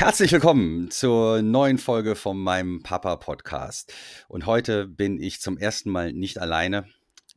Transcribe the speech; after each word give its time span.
Herzlich 0.00 0.32
willkommen 0.32 0.90
zur 0.90 1.42
neuen 1.42 1.76
Folge 1.76 2.16
von 2.16 2.38
meinem 2.38 2.82
Papa 2.82 3.16
Podcast. 3.16 3.92
Und 4.28 4.46
heute 4.46 4.86
bin 4.86 5.20
ich 5.20 5.42
zum 5.42 5.58
ersten 5.58 5.90
Mal 5.90 6.14
nicht 6.14 6.38
alleine 6.38 6.86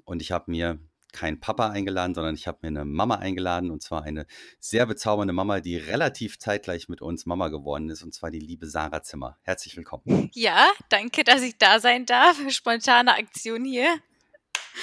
und 0.06 0.22
ich 0.22 0.32
habe 0.32 0.50
mir 0.50 0.80
keinen 1.12 1.42
Papa 1.42 1.72
eingeladen, 1.72 2.16
sondern 2.16 2.36
ich 2.36 2.48
habe 2.48 2.60
mir 2.62 2.70
eine 2.70 2.86
Mama 2.86 3.16
eingeladen 3.16 3.70
und 3.70 3.84
zwar 3.84 4.04
eine 4.04 4.26
sehr 4.62 4.86
bezaubernde 4.86 5.34
Mama, 5.34 5.60
die 5.60 5.76
relativ 5.76 6.40
zeitgleich 6.40 6.88
mit 6.88 7.02
uns 7.02 7.26
Mama 7.26 7.50
geworden 7.50 7.90
ist 7.90 8.02
und 8.02 8.14
zwar 8.14 8.32
die 8.32 8.40
liebe 8.40 8.66
Sarah 8.66 9.04
Zimmer. 9.04 9.38
Herzlich 9.42 9.76
willkommen. 9.76 10.32
Ja, 10.34 10.72
danke, 10.88 11.26
dass 11.26 11.42
ich 11.42 11.58
da 11.58 11.82
sein 11.82 12.06
darf. 12.06 12.38
Spontane 12.48 13.18
Aktion 13.18 13.66
hier. 13.66 13.94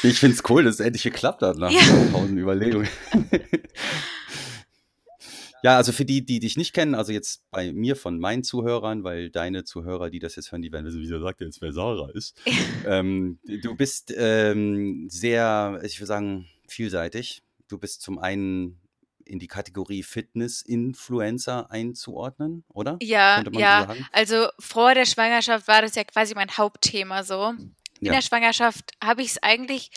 Ich 0.02 0.20
finde 0.20 0.36
es 0.36 0.42
cool, 0.50 0.64
dass 0.64 0.74
es 0.74 0.80
endlich 0.80 1.04
geklappt 1.04 1.40
hat 1.40 1.56
nach 1.56 1.70
ja. 1.70 1.80
tausend 2.12 2.38
Überlegungen. 2.38 2.90
Ja, 5.62 5.76
also 5.76 5.92
für 5.92 6.04
die, 6.04 6.24
die 6.24 6.40
dich 6.40 6.56
nicht 6.56 6.72
kennen, 6.72 6.94
also 6.94 7.12
jetzt 7.12 7.42
bei 7.50 7.72
mir 7.72 7.96
von 7.96 8.18
meinen 8.18 8.42
Zuhörern, 8.42 9.04
weil 9.04 9.30
deine 9.30 9.64
Zuhörer, 9.64 10.10
die 10.10 10.18
das 10.18 10.36
jetzt 10.36 10.52
hören, 10.52 10.62
die 10.62 10.72
werden 10.72 10.86
wissen, 10.86 11.00
wie 11.00 11.12
er 11.12 11.20
sagt 11.20 11.40
jetzt, 11.40 11.60
wer 11.60 11.72
Sarah 11.72 12.10
ist. 12.10 12.40
ähm, 12.86 13.38
du 13.44 13.74
bist 13.74 14.12
ähm, 14.16 15.08
sehr, 15.10 15.80
ich 15.84 15.98
würde 15.98 16.06
sagen, 16.06 16.48
vielseitig. 16.66 17.42
Du 17.68 17.78
bist 17.78 18.02
zum 18.02 18.18
einen 18.18 18.80
in 19.24 19.38
die 19.38 19.46
Kategorie 19.46 20.02
Fitness-Influencer 20.02 21.70
einzuordnen, 21.70 22.64
oder? 22.68 22.98
Ja, 23.00 23.44
ja. 23.52 23.86
So 23.86 24.04
also 24.12 24.48
vor 24.58 24.94
der 24.94 25.06
Schwangerschaft 25.06 25.68
war 25.68 25.82
das 25.82 25.94
ja 25.94 26.04
quasi 26.04 26.34
mein 26.34 26.50
Hauptthema 26.50 27.22
so. 27.22 27.54
In 28.00 28.06
ja. 28.06 28.12
der 28.14 28.22
Schwangerschaft 28.22 28.92
habe 29.02 29.22
ich 29.22 29.28
es 29.28 29.42
eigentlich, 29.42 29.90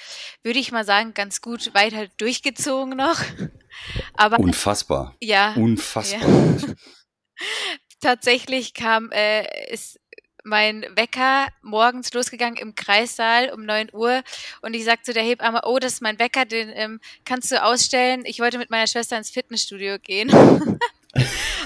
würde 0.43 0.59
ich 0.59 0.71
mal 0.71 0.85
sagen, 0.85 1.13
ganz 1.13 1.41
gut 1.41 1.73
weiter 1.73 2.07
durchgezogen 2.17 2.97
noch. 2.97 3.19
Aber 4.13 4.39
unfassbar. 4.39 5.15
Ja. 5.21 5.53
Unfassbar. 5.53 6.21
Ja. 6.21 6.57
Tatsächlich 8.01 8.73
kam 8.73 9.09
äh, 9.11 9.71
ist 9.71 9.99
mein 10.43 10.85
Wecker 10.95 11.47
morgens 11.61 12.13
losgegangen 12.13 12.57
im 12.57 12.75
Kreissaal 12.75 13.49
um 13.51 13.65
9 13.65 13.89
Uhr 13.93 14.21
und 14.61 14.73
ich 14.73 14.83
sagte 14.83 15.05
zu 15.05 15.13
der 15.13 15.23
Hebamme, 15.23 15.61
oh, 15.63 15.79
das 15.79 15.93
ist 15.93 16.01
mein 16.01 16.19
Wecker, 16.19 16.45
den 16.45 16.69
ähm, 16.73 16.99
kannst 17.23 17.51
du 17.51 17.63
ausstellen. 17.63 18.23
Ich 18.25 18.39
wollte 18.39 18.57
mit 18.57 18.69
meiner 18.69 18.87
Schwester 18.87 19.17
ins 19.17 19.29
Fitnessstudio 19.29 19.97
gehen. 19.99 20.29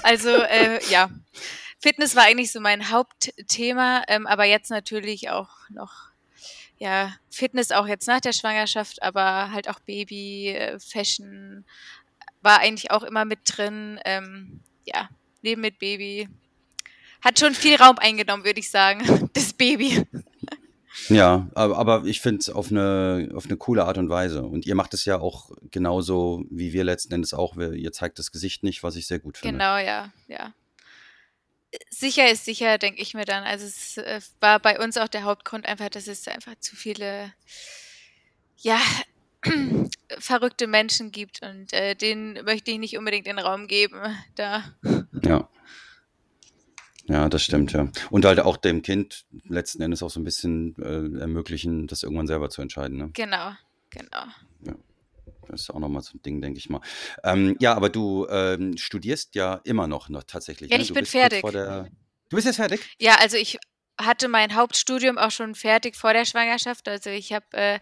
also 0.03 0.29
äh, 0.29 0.79
ja, 0.89 1.09
Fitness 1.79 2.15
war 2.15 2.23
eigentlich 2.23 2.51
so 2.51 2.59
mein 2.59 2.89
Hauptthema, 2.91 4.03
ähm, 4.07 4.27
aber 4.27 4.45
jetzt 4.45 4.69
natürlich 4.69 5.29
auch 5.29 5.49
noch 5.69 6.07
ja, 6.77 7.13
Fitness 7.29 7.71
auch 7.71 7.87
jetzt 7.87 8.07
nach 8.07 8.21
der 8.21 8.33
Schwangerschaft, 8.33 9.01
aber 9.03 9.51
halt 9.51 9.69
auch 9.69 9.79
Baby, 9.79 10.49
äh, 10.49 10.79
Fashion 10.79 11.65
war 12.41 12.59
eigentlich 12.59 12.91
auch 12.91 13.03
immer 13.03 13.25
mit 13.25 13.39
drin. 13.45 13.99
Ähm, 14.05 14.61
ja, 14.85 15.09
Leben 15.41 15.61
mit 15.61 15.79
Baby. 15.79 16.29
Hat 17.21 17.39
schon 17.39 17.53
viel 17.53 17.75
Raum 17.75 17.97
eingenommen, 17.97 18.45
würde 18.45 18.59
ich 18.59 18.69
sagen, 18.69 19.29
das 19.33 19.53
Baby. 19.53 20.03
Ja, 21.09 21.47
aber, 21.53 21.77
aber 21.77 22.05
ich 22.05 22.21
finde 22.21 22.39
es 22.39 22.49
auf 22.49 22.71
eine, 22.71 23.29
auf 23.35 23.45
eine 23.45 23.57
coole 23.57 23.85
Art 23.85 23.97
und 23.97 24.09
Weise. 24.09 24.43
Und 24.43 24.65
ihr 24.65 24.75
macht 24.75 24.93
es 24.93 25.05
ja 25.05 25.19
auch 25.19 25.51
genauso 25.71 26.45
wie 26.49 26.73
wir 26.73 26.83
letzten 26.83 27.13
Endes 27.13 27.33
auch. 27.33 27.55
Ihr 27.55 27.91
zeigt 27.91 28.19
das 28.19 28.31
Gesicht 28.31 28.63
nicht, 28.63 28.83
was 28.83 28.95
ich 28.95 29.07
sehr 29.07 29.19
gut 29.19 29.37
finde. 29.37 29.53
Genau, 29.53 29.77
ja, 29.77 30.11
ja 30.27 30.53
sicher 31.89 32.29
ist 32.31 32.45
sicher, 32.45 32.77
denke 32.77 33.01
ich 33.01 33.13
mir 33.13 33.25
dann. 33.25 33.43
Also 33.43 33.65
es 33.65 33.97
äh, 33.97 34.21
war 34.39 34.59
bei 34.59 34.79
uns 34.79 34.97
auch 34.97 35.07
der 35.07 35.23
Hauptgrund 35.23 35.65
einfach, 35.65 35.89
dass 35.89 36.07
es 36.07 36.27
einfach 36.27 36.55
zu 36.59 36.75
viele, 36.75 37.33
ja, 38.57 38.79
verrückte 40.19 40.67
Menschen 40.67 41.11
gibt 41.11 41.41
und 41.41 41.73
äh, 41.73 41.95
denen 41.95 42.43
möchte 42.45 42.71
ich 42.71 42.79
nicht 42.79 42.97
unbedingt 42.97 43.27
den 43.27 43.39
Raum 43.39 43.67
geben. 43.67 43.99
Da. 44.35 44.63
Ja. 45.23 45.49
Ja, 47.09 47.29
das 47.29 47.41
stimmt, 47.41 47.71
ja. 47.71 47.89
Und 48.09 48.25
halt 48.25 48.41
auch 48.41 48.57
dem 48.57 48.81
Kind 48.81 49.25
letzten 49.45 49.81
Endes 49.81 50.03
auch 50.03 50.09
so 50.09 50.19
ein 50.19 50.25
bisschen 50.25 50.75
äh, 50.77 51.21
ermöglichen, 51.21 51.87
das 51.87 52.03
irgendwann 52.03 52.27
selber 52.27 52.49
zu 52.49 52.61
entscheiden. 52.61 52.97
Ne? 52.97 53.11
Genau, 53.13 53.51
genau. 53.89 54.25
Das 55.49 55.61
ist 55.61 55.69
auch 55.69 55.79
nochmal 55.79 56.01
so 56.01 56.17
ein 56.17 56.21
Ding, 56.21 56.41
denke 56.41 56.59
ich 56.59 56.69
mal. 56.69 56.81
Ähm, 57.23 57.55
ja, 57.59 57.73
aber 57.73 57.89
du 57.89 58.27
ähm, 58.29 58.77
studierst 58.77 59.35
ja 59.35 59.61
immer 59.63 59.87
noch, 59.87 60.09
noch 60.09 60.23
tatsächlich. 60.23 60.71
Ja, 60.71 60.77
ne? 60.77 60.83
ich 60.83 60.93
bin 60.93 61.05
fertig. 61.05 61.43
Der... 61.43 61.89
Du 62.29 62.35
bist 62.35 62.45
jetzt 62.45 62.57
fertig? 62.57 62.81
Ja, 62.99 63.15
also 63.19 63.37
ich 63.37 63.57
hatte 63.99 64.27
mein 64.27 64.55
Hauptstudium 64.55 65.17
auch 65.17 65.31
schon 65.31 65.55
fertig 65.55 65.95
vor 65.95 66.13
der 66.13 66.25
Schwangerschaft. 66.25 66.87
Also 66.87 67.09
ich 67.09 67.33
habe 67.33 67.45
äh, 67.53 67.79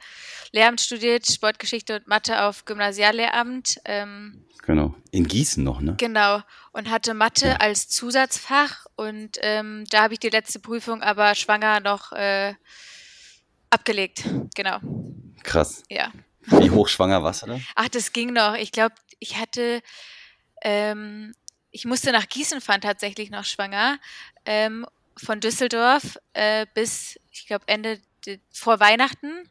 Lehramt 0.52 0.82
studiert, 0.82 1.28
Sportgeschichte 1.28 1.98
und 1.98 2.08
Mathe 2.08 2.44
auf 2.44 2.66
Gymnasiallehramt. 2.66 3.80
Ähm, 3.86 4.46
genau. 4.64 4.96
In 5.12 5.28
Gießen 5.28 5.64
noch, 5.64 5.82
ne? 5.82 5.96
Genau. 5.98 6.42
Und 6.72 6.90
hatte 6.90 7.14
Mathe 7.14 7.48
ja. 7.48 7.56
als 7.58 7.90
Zusatzfach. 7.90 8.86
Und 8.96 9.38
ähm, 9.42 9.84
da 9.90 10.04
habe 10.04 10.14
ich 10.14 10.20
die 10.20 10.30
letzte 10.30 10.60
Prüfung 10.60 11.02
aber 11.02 11.36
schwanger 11.36 11.82
noch 11.82 12.14
äh, 12.14 12.54
abgelegt. 13.70 14.24
Genau. 14.56 14.80
Krass. 15.44 15.84
Ja. 15.90 16.12
Wie 16.48 16.72
hochschwanger 16.72 17.24
warst 17.24 17.44
du 17.44 17.48
da? 17.48 17.60
Ach, 17.76 17.90
das 17.90 18.14
ging 18.14 18.34
noch. 18.34 18.56
Ich 18.56 18.72
glaube, 18.72 18.96
ich 19.20 19.38
hatte, 19.38 19.82
ähm, 20.62 21.34
ich 21.72 21.86
musste 21.86 22.12
nach 22.12 22.28
Gießen 22.28 22.62
fahren 22.62 22.82
tatsächlich 22.82 23.30
noch 23.30 23.46
schwanger. 23.46 24.00
Ähm, 24.46 24.86
von 25.18 25.40
Düsseldorf 25.40 26.18
äh, 26.34 26.66
bis, 26.74 27.20
ich 27.32 27.48
glaube, 27.48 27.66
Ende 27.68 28.00
vor 28.52 28.80
Weihnachten. 28.80 29.50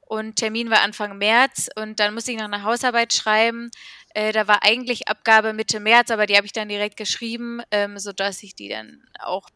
Und 0.00 0.36
Termin 0.36 0.68
war 0.68 0.82
Anfang 0.82 1.16
März 1.16 1.70
und 1.74 1.98
dann 1.98 2.12
musste 2.12 2.32
ich 2.32 2.36
noch 2.36 2.44
eine 2.44 2.64
Hausarbeit 2.64 3.14
schreiben. 3.14 3.70
Äh, 4.10 4.32
da 4.32 4.46
war 4.46 4.62
eigentlich 4.62 5.08
Abgabe 5.08 5.54
Mitte 5.54 5.80
März, 5.80 6.10
aber 6.10 6.26
die 6.26 6.36
habe 6.36 6.44
ich 6.44 6.52
dann 6.52 6.68
direkt 6.68 6.98
geschrieben, 6.98 7.62
ähm, 7.70 7.98
sodass 7.98 8.42
ich 8.42 8.54
die 8.54 8.68
dann 8.68 9.02
auch 9.18 9.48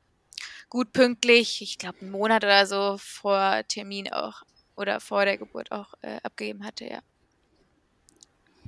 gut 0.70 0.94
pünktlich, 0.94 1.60
ich 1.60 1.76
glaube 1.76 1.98
einen 2.00 2.10
Monat 2.10 2.42
oder 2.42 2.66
so 2.66 2.96
vor 2.98 3.62
Termin 3.68 4.10
auch 4.10 4.42
oder 4.76 5.00
vor 5.00 5.24
der 5.24 5.38
Geburt 5.38 5.72
auch 5.72 5.94
äh, 6.02 6.18
abgegeben 6.22 6.64
hatte, 6.64 6.86
ja. 6.86 7.00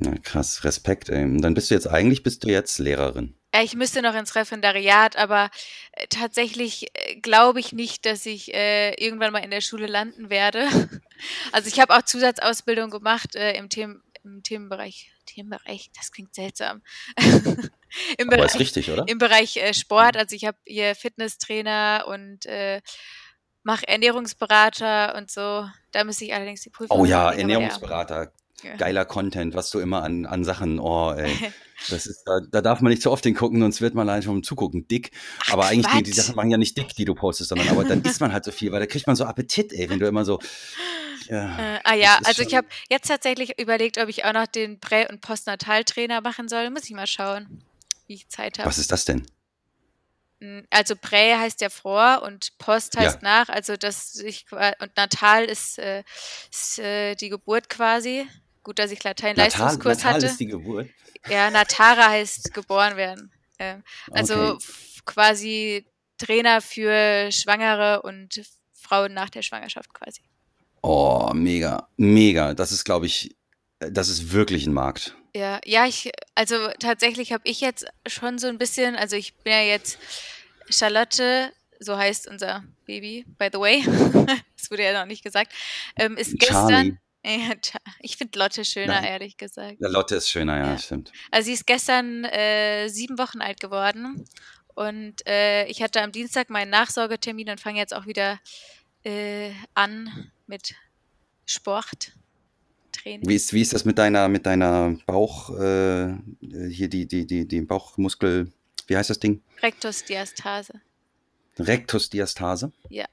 Na, 0.00 0.16
krass, 0.22 0.64
Respekt. 0.64 1.08
Ey. 1.08 1.24
Und 1.24 1.42
dann 1.42 1.54
bist 1.54 1.70
du 1.70 1.74
jetzt 1.74 1.88
eigentlich 1.88 2.22
bist 2.22 2.44
du 2.44 2.48
jetzt 2.48 2.78
Lehrerin. 2.78 3.34
Ja, 3.54 3.62
ich 3.62 3.74
müsste 3.74 4.02
noch 4.02 4.14
ins 4.14 4.34
Referendariat, 4.34 5.16
aber 5.16 5.50
äh, 5.92 6.06
tatsächlich 6.08 6.86
äh, 6.94 7.16
glaube 7.16 7.60
ich 7.60 7.72
nicht, 7.72 8.06
dass 8.06 8.26
ich 8.26 8.54
äh, 8.54 8.92
irgendwann 9.02 9.32
mal 9.32 9.42
in 9.42 9.50
der 9.50 9.60
Schule 9.60 9.86
landen 9.86 10.30
werde. 10.30 10.68
Also 11.50 11.66
ich 11.66 11.80
habe 11.80 11.96
auch 11.96 12.02
Zusatzausbildung 12.02 12.90
gemacht 12.90 13.34
äh, 13.34 13.56
im, 13.56 13.68
Themen, 13.68 14.04
im 14.22 14.44
Themenbereich. 14.44 15.10
Themenbereich, 15.26 15.90
das 15.96 16.12
klingt 16.12 16.32
seltsam. 16.32 16.80
Im 18.18 18.28
aber 18.28 18.36
Bereich, 18.36 18.54
ist 18.54 18.60
richtig, 18.60 18.90
oder? 18.90 19.04
Im 19.08 19.18
Bereich 19.18 19.56
äh, 19.56 19.74
Sport, 19.74 20.16
also 20.16 20.36
ich 20.36 20.44
habe 20.44 20.58
hier 20.64 20.94
Fitnesstrainer 20.94 22.04
und 22.06 22.46
äh, 22.46 22.80
mache 23.68 23.86
Ernährungsberater 23.86 25.14
und 25.14 25.30
so. 25.30 25.68
Da 25.92 26.02
müsste 26.02 26.24
ich 26.24 26.32
allerdings 26.32 26.62
die 26.62 26.70
Prüfung 26.70 26.98
Oh 26.98 27.04
ja, 27.04 27.30
Ernährungsberater. 27.30 28.32
Ja. 28.64 28.76
Geiler 28.76 29.04
Content, 29.04 29.54
was 29.54 29.70
du 29.70 29.78
immer 29.78 30.02
an, 30.02 30.26
an 30.26 30.42
Sachen, 30.42 30.80
oh 30.80 31.12
ey, 31.12 31.30
das 31.90 32.06
ist, 32.06 32.24
da, 32.24 32.40
da 32.40 32.60
darf 32.62 32.80
man 32.80 32.90
nicht 32.90 33.02
zu 33.02 33.12
oft 33.12 33.22
hingucken, 33.22 33.60
sonst 33.60 33.80
wird 33.80 33.94
man 33.94 34.08
allein 34.08 34.22
schon 34.22 34.42
Zugucken 34.42 34.88
dick. 34.88 35.12
Ach, 35.44 35.52
aber 35.52 35.66
eigentlich, 35.66 35.94
die, 35.94 36.02
die 36.02 36.12
Sachen 36.12 36.34
machen 36.34 36.50
ja 36.50 36.56
nicht 36.56 36.76
dick, 36.76 36.88
die 36.96 37.04
du 37.04 37.14
postest, 37.14 37.50
sondern 37.50 37.68
aber 37.68 37.84
dann 37.84 38.02
isst 38.04 38.20
man 38.20 38.32
halt 38.32 38.44
so 38.44 38.50
viel, 38.50 38.72
weil 38.72 38.80
da 38.80 38.86
kriegt 38.86 39.06
man 39.06 39.14
so 39.14 39.26
Appetit, 39.26 39.72
ey, 39.74 39.88
wenn 39.90 40.00
du 40.00 40.08
immer 40.08 40.24
so, 40.24 40.40
ja, 41.28 41.76
äh, 41.76 41.80
ah 41.84 41.94
ja, 41.94 42.18
also 42.24 42.42
ich 42.42 42.54
habe 42.54 42.66
jetzt 42.88 43.06
tatsächlich 43.06 43.60
überlegt, 43.60 43.98
ob 43.98 44.08
ich 44.08 44.24
auch 44.24 44.32
noch 44.32 44.46
den 44.46 44.80
Prä- 44.80 45.08
und 45.08 45.20
Postnataltrainer 45.20 46.22
machen 46.22 46.48
soll. 46.48 46.70
Muss 46.70 46.84
ich 46.84 46.92
mal 46.92 47.06
schauen, 47.06 47.62
wie 48.06 48.14
ich 48.14 48.28
Zeit 48.28 48.58
habe. 48.58 48.66
Was 48.66 48.78
ist 48.78 48.90
das 48.90 49.04
denn? 49.04 49.26
Also 50.70 50.94
Prä 50.94 51.34
heißt 51.36 51.60
ja 51.60 51.68
vor 51.68 52.22
und 52.22 52.56
Post 52.58 52.96
heißt 52.96 53.22
ja. 53.22 53.28
nach, 53.28 53.48
also 53.48 53.76
das 53.76 54.16
ich 54.16 54.46
und 54.52 54.96
Natal 54.96 55.44
ist, 55.44 55.78
äh, 55.78 56.04
ist 56.50 56.78
äh, 56.78 57.14
die 57.16 57.28
Geburt 57.28 57.68
quasi. 57.68 58.26
Gut, 58.62 58.78
dass 58.78 58.90
ich 58.90 59.02
Latein-Leistungskurs 59.02 59.98
Natal 59.98 60.14
hatte. 60.14 60.26
ist 60.26 60.40
die 60.40 60.46
Geburt. 60.46 60.88
Ja, 61.28 61.50
Natara 61.50 62.10
heißt 62.10 62.52
geboren 62.54 62.96
werden. 62.96 63.32
Ähm, 63.58 63.82
also 64.10 64.54
okay. 64.54 64.64
quasi 65.04 65.86
Trainer 66.18 66.60
für 66.60 67.30
Schwangere 67.32 68.02
und 68.02 68.42
Frauen 68.72 69.14
nach 69.14 69.30
der 69.30 69.42
Schwangerschaft 69.42 69.92
quasi. 69.92 70.22
Oh, 70.82 71.32
mega, 71.34 71.88
mega. 71.96 72.54
Das 72.54 72.72
ist, 72.72 72.84
glaube 72.84 73.06
ich, 73.06 73.36
äh, 73.80 73.90
das 73.90 74.08
ist 74.08 74.32
wirklich 74.32 74.66
ein 74.66 74.72
Markt. 74.72 75.16
Ja, 75.34 75.60
ja, 75.64 75.86
ich, 75.86 76.10
also 76.34 76.56
tatsächlich 76.78 77.32
habe 77.32 77.42
ich 77.44 77.60
jetzt 77.60 77.86
schon 78.06 78.38
so 78.38 78.48
ein 78.48 78.58
bisschen, 78.58 78.96
also 78.96 79.16
ich 79.16 79.34
bin 79.36 79.52
ja 79.52 79.62
jetzt 79.62 79.98
Charlotte, 80.70 81.52
so 81.80 81.96
heißt 81.96 82.28
unser 82.28 82.64
Baby, 82.86 83.24
by 83.38 83.48
the 83.52 83.58
way, 83.58 83.82
das 84.56 84.70
wurde 84.70 84.84
ja 84.84 84.98
noch 84.98 85.06
nicht 85.06 85.22
gesagt, 85.22 85.52
ähm, 85.96 86.16
ist 86.16 86.38
gestern. 86.38 86.98
Ja, 87.26 87.52
ich 88.00 88.16
finde 88.16 88.38
Lotte 88.38 88.64
schöner, 88.64 89.00
Nein. 89.00 89.04
ehrlich 89.04 89.36
gesagt. 89.36 89.76
Ja, 89.80 89.88
Lotte 89.88 90.14
ist 90.14 90.30
schöner, 90.30 90.56
ja, 90.56 90.70
ja. 90.70 90.78
stimmt. 90.78 91.12
Also 91.30 91.46
sie 91.46 91.52
ist 91.52 91.66
gestern 91.66 92.24
äh, 92.24 92.88
sieben 92.88 93.18
Wochen 93.18 93.42
alt 93.42 93.60
geworden 93.60 94.24
und 94.74 95.26
äh, 95.26 95.66
ich 95.66 95.82
hatte 95.82 96.00
am 96.00 96.12
Dienstag 96.12 96.48
meinen 96.48 96.70
Nachsorgetermin 96.70 97.50
und 97.50 97.60
fange 97.60 97.80
jetzt 97.80 97.92
auch 97.92 98.06
wieder 98.06 98.38
äh, 99.02 99.50
an 99.74 100.30
mit 100.46 100.76
Sport. 101.44 102.12
Training. 103.08 103.28
Wie 103.28 103.34
ist, 103.34 103.52
wie 103.52 103.62
ist 103.62 103.72
das 103.72 103.84
mit 103.84 103.98
deiner, 103.98 104.28
mit 104.28 104.46
deiner 104.46 104.96
Bauch, 105.06 105.50
äh, 105.58 106.14
hier 106.70 106.88
die, 106.88 107.06
die, 107.06 107.26
die, 107.26 107.46
die 107.46 107.60
Bauchmuskel, 107.62 108.52
wie 108.86 108.96
heißt 108.96 109.10
das 109.10 109.18
Ding? 109.18 109.42
Rektusdiastase. 109.62 110.80
Rektusdiastase? 111.58 112.72
Ja. 112.88 113.06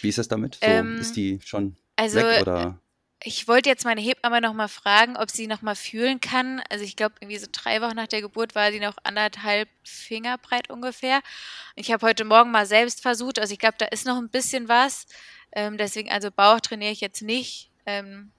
Wie 0.00 0.08
ist 0.08 0.18
das 0.18 0.28
damit? 0.28 0.56
So, 0.56 0.66
Ähm, 0.66 0.98
ist 0.98 1.16
die 1.16 1.40
schon 1.44 1.76
Also 1.96 2.16
weg 2.18 2.42
oder? 2.42 2.78
ich 3.22 3.46
wollte 3.48 3.68
jetzt 3.68 3.84
meine 3.84 4.00
Hebamme 4.00 4.40
noch 4.40 4.54
mal 4.54 4.68
fragen, 4.68 5.16
ob 5.16 5.30
sie 5.30 5.46
noch 5.46 5.60
mal 5.60 5.74
fühlen 5.76 6.20
kann. 6.20 6.62
Also 6.70 6.84
ich 6.84 6.96
glaube, 6.96 7.16
irgendwie 7.20 7.38
so 7.38 7.46
drei 7.52 7.82
Wochen 7.82 7.96
nach 7.96 8.06
der 8.06 8.22
Geburt 8.22 8.54
war 8.54 8.72
sie 8.72 8.80
noch 8.80 8.96
anderthalb 9.02 9.68
Finger 9.84 10.38
breit 10.38 10.70
ungefähr. 10.70 11.20
Ich 11.76 11.92
habe 11.92 12.06
heute 12.06 12.24
Morgen 12.24 12.50
mal 12.50 12.64
selbst 12.66 13.02
versucht. 13.02 13.38
Also 13.38 13.52
ich 13.52 13.58
glaube, 13.58 13.74
da 13.78 13.86
ist 13.86 14.06
noch 14.06 14.16
ein 14.16 14.30
bisschen 14.30 14.68
was. 14.68 15.06
Ähm, 15.52 15.76
deswegen, 15.76 16.10
also 16.10 16.30
Bauch 16.30 16.60
trainiere 16.60 16.92
ich 16.92 17.00
jetzt 17.02 17.20
nicht. 17.20 17.70
Ähm, 17.84 18.30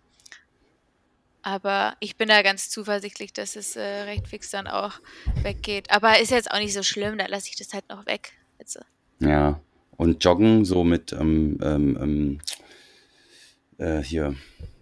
aber 1.43 1.95
ich 1.99 2.17
bin 2.17 2.29
da 2.29 2.41
ganz 2.41 2.69
zuversichtlich, 2.69 3.33
dass 3.33 3.55
es 3.55 3.75
äh, 3.75 3.81
recht 3.81 4.27
fix 4.27 4.51
dann 4.51 4.67
auch 4.67 4.93
weggeht. 5.43 5.91
Aber 5.91 6.19
ist 6.19 6.31
jetzt 6.31 6.51
auch 6.51 6.59
nicht 6.59 6.73
so 6.73 6.83
schlimm, 6.83 7.17
da 7.17 7.25
lasse 7.25 7.49
ich 7.49 7.55
das 7.55 7.73
halt 7.73 7.87
noch 7.89 8.05
weg. 8.05 8.33
Also, 8.59 8.79
Ja. 9.19 9.59
Und 9.97 10.23
Joggen 10.23 10.65
so 10.65 10.83
mit 10.83 11.13
ähm, 11.13 11.59
ähm, 11.61 11.97
ähm, 12.01 12.41
äh, 13.77 14.01
hier 14.01 14.35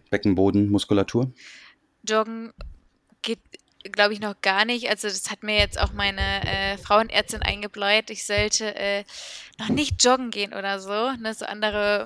Beckenbodenmuskulatur? 0.09 1.33
Joggen 2.07 2.53
geht, 3.21 3.39
glaube 3.83 4.13
ich, 4.13 4.19
noch 4.19 4.39
gar 4.41 4.65
nicht. 4.65 4.89
Also 4.89 5.07
das 5.07 5.29
hat 5.29 5.44
mir 5.44 5.57
jetzt 5.57 5.79
auch 5.79 5.94
meine 5.94 6.21
äh, 6.45 6.77
Frauenärztin 6.77 7.41
eingebläut. 7.41 8.09
Ich 8.09 8.25
sollte 8.25 8.75
äh, 8.75 9.03
noch 9.57 9.69
nicht 9.69 10.03
joggen 10.03 10.31
gehen 10.31 10.53
oder 10.53 10.79
so. 10.79 11.11
Ne? 11.19 11.33
So 11.33 11.45
andere 11.45 12.06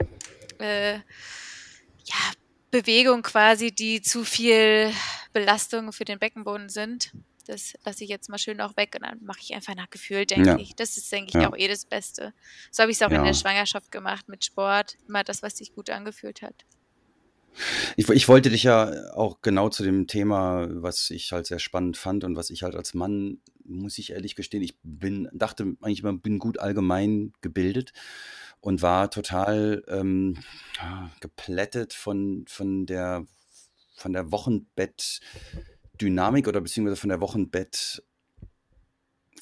äh, 0.59 0.95
ja, 0.95 2.31
Bewegungen 2.73 3.21
quasi, 3.21 3.71
die 3.71 4.01
zu 4.01 4.23
viel 4.23 4.91
Belastung 5.31 5.93
für 5.93 6.05
den 6.05 6.17
Beckenboden 6.17 6.69
sind. 6.69 7.11
Das 7.45 7.73
lasse 7.85 8.03
ich 8.03 8.09
jetzt 8.09 8.29
mal 8.29 8.39
schön 8.39 8.59
auch 8.61 8.75
weg 8.77 8.95
und 8.95 9.05
dann 9.05 9.23
mache 9.23 9.41
ich 9.43 9.53
einfach 9.53 9.75
nach 9.75 9.91
Gefühl, 9.91 10.25
denke 10.25 10.47
Ja. 10.49 10.57
ich. 10.57 10.75
Das 10.75 10.97
ist, 10.97 11.11
denke 11.11 11.29
ich, 11.29 11.35
Ja. 11.35 11.49
auch 11.49 11.55
eh 11.55 11.67
das 11.67 11.85
Beste. 11.85 12.33
So 12.71 12.81
habe 12.81 12.91
ich 12.91 12.97
es 12.97 13.03
auch 13.03 13.09
in 13.09 13.15
Ja. 13.17 13.25
der 13.25 13.35
Schwangerschaft 13.35 13.91
gemacht 13.91 14.27
mit 14.27 14.43
Sport. 14.43 14.97
Immer 15.07 15.23
das, 15.23 15.43
was 15.43 15.57
sich 15.57 15.71
gut 15.75 15.91
angefühlt 15.91 16.41
hat. 16.41 16.65
Ich, 17.95 18.09
ich 18.09 18.27
wollte 18.27 18.49
dich 18.49 18.63
ja 18.63 19.13
auch 19.13 19.41
genau 19.43 19.69
zu 19.69 19.83
dem 19.83 20.07
Thema, 20.07 20.67
was 20.71 21.11
ich 21.11 21.31
halt 21.31 21.45
sehr 21.45 21.59
spannend 21.59 21.97
fand 21.97 22.23
und 22.23 22.35
was 22.35 22.49
ich 22.49 22.63
halt 22.63 22.73
als 22.73 22.95
Mann, 22.95 23.39
muss 23.63 23.99
ich 23.99 24.13
ehrlich 24.13 24.35
gestehen, 24.35 24.63
ich 24.63 24.79
bin, 24.81 25.29
dachte 25.31 25.75
eigentlich 25.81 25.99
immer, 25.99 26.13
bin 26.13 26.39
gut 26.39 26.57
allgemein 26.57 27.33
gebildet 27.41 27.93
und 28.63 28.81
war 28.81 29.11
total 29.11 29.83
ähm, 29.89 30.37
geplättet 31.19 31.93
von, 31.93 32.45
von 32.47 32.85
der, 32.85 33.27
von 33.97 34.13
der 34.13 34.31
Wochenbettdynamik 34.31 36.47
oder 36.47 36.61
beziehungsweise 36.61 36.95
von 36.95 37.09
der 37.09 37.19
Wochenbett 37.19 38.01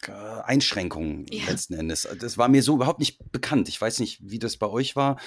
äh, 0.07 0.11
Einschränkungen 0.11 1.27
Ja. 1.29 1.45
letzten 1.45 1.75
Endes. 1.75 2.07
Das 2.19 2.39
war 2.39 2.47
mir 2.47 2.63
so 2.63 2.73
überhaupt 2.73 2.97
nicht 2.97 3.19
bekannt. 3.31 3.69
Ich 3.69 3.79
weiß 3.79 3.99
nicht, 3.99 4.27
wie 4.27 4.39
das 4.39 4.57
bei 4.57 4.65
euch 4.65 4.95
war, 4.95 5.19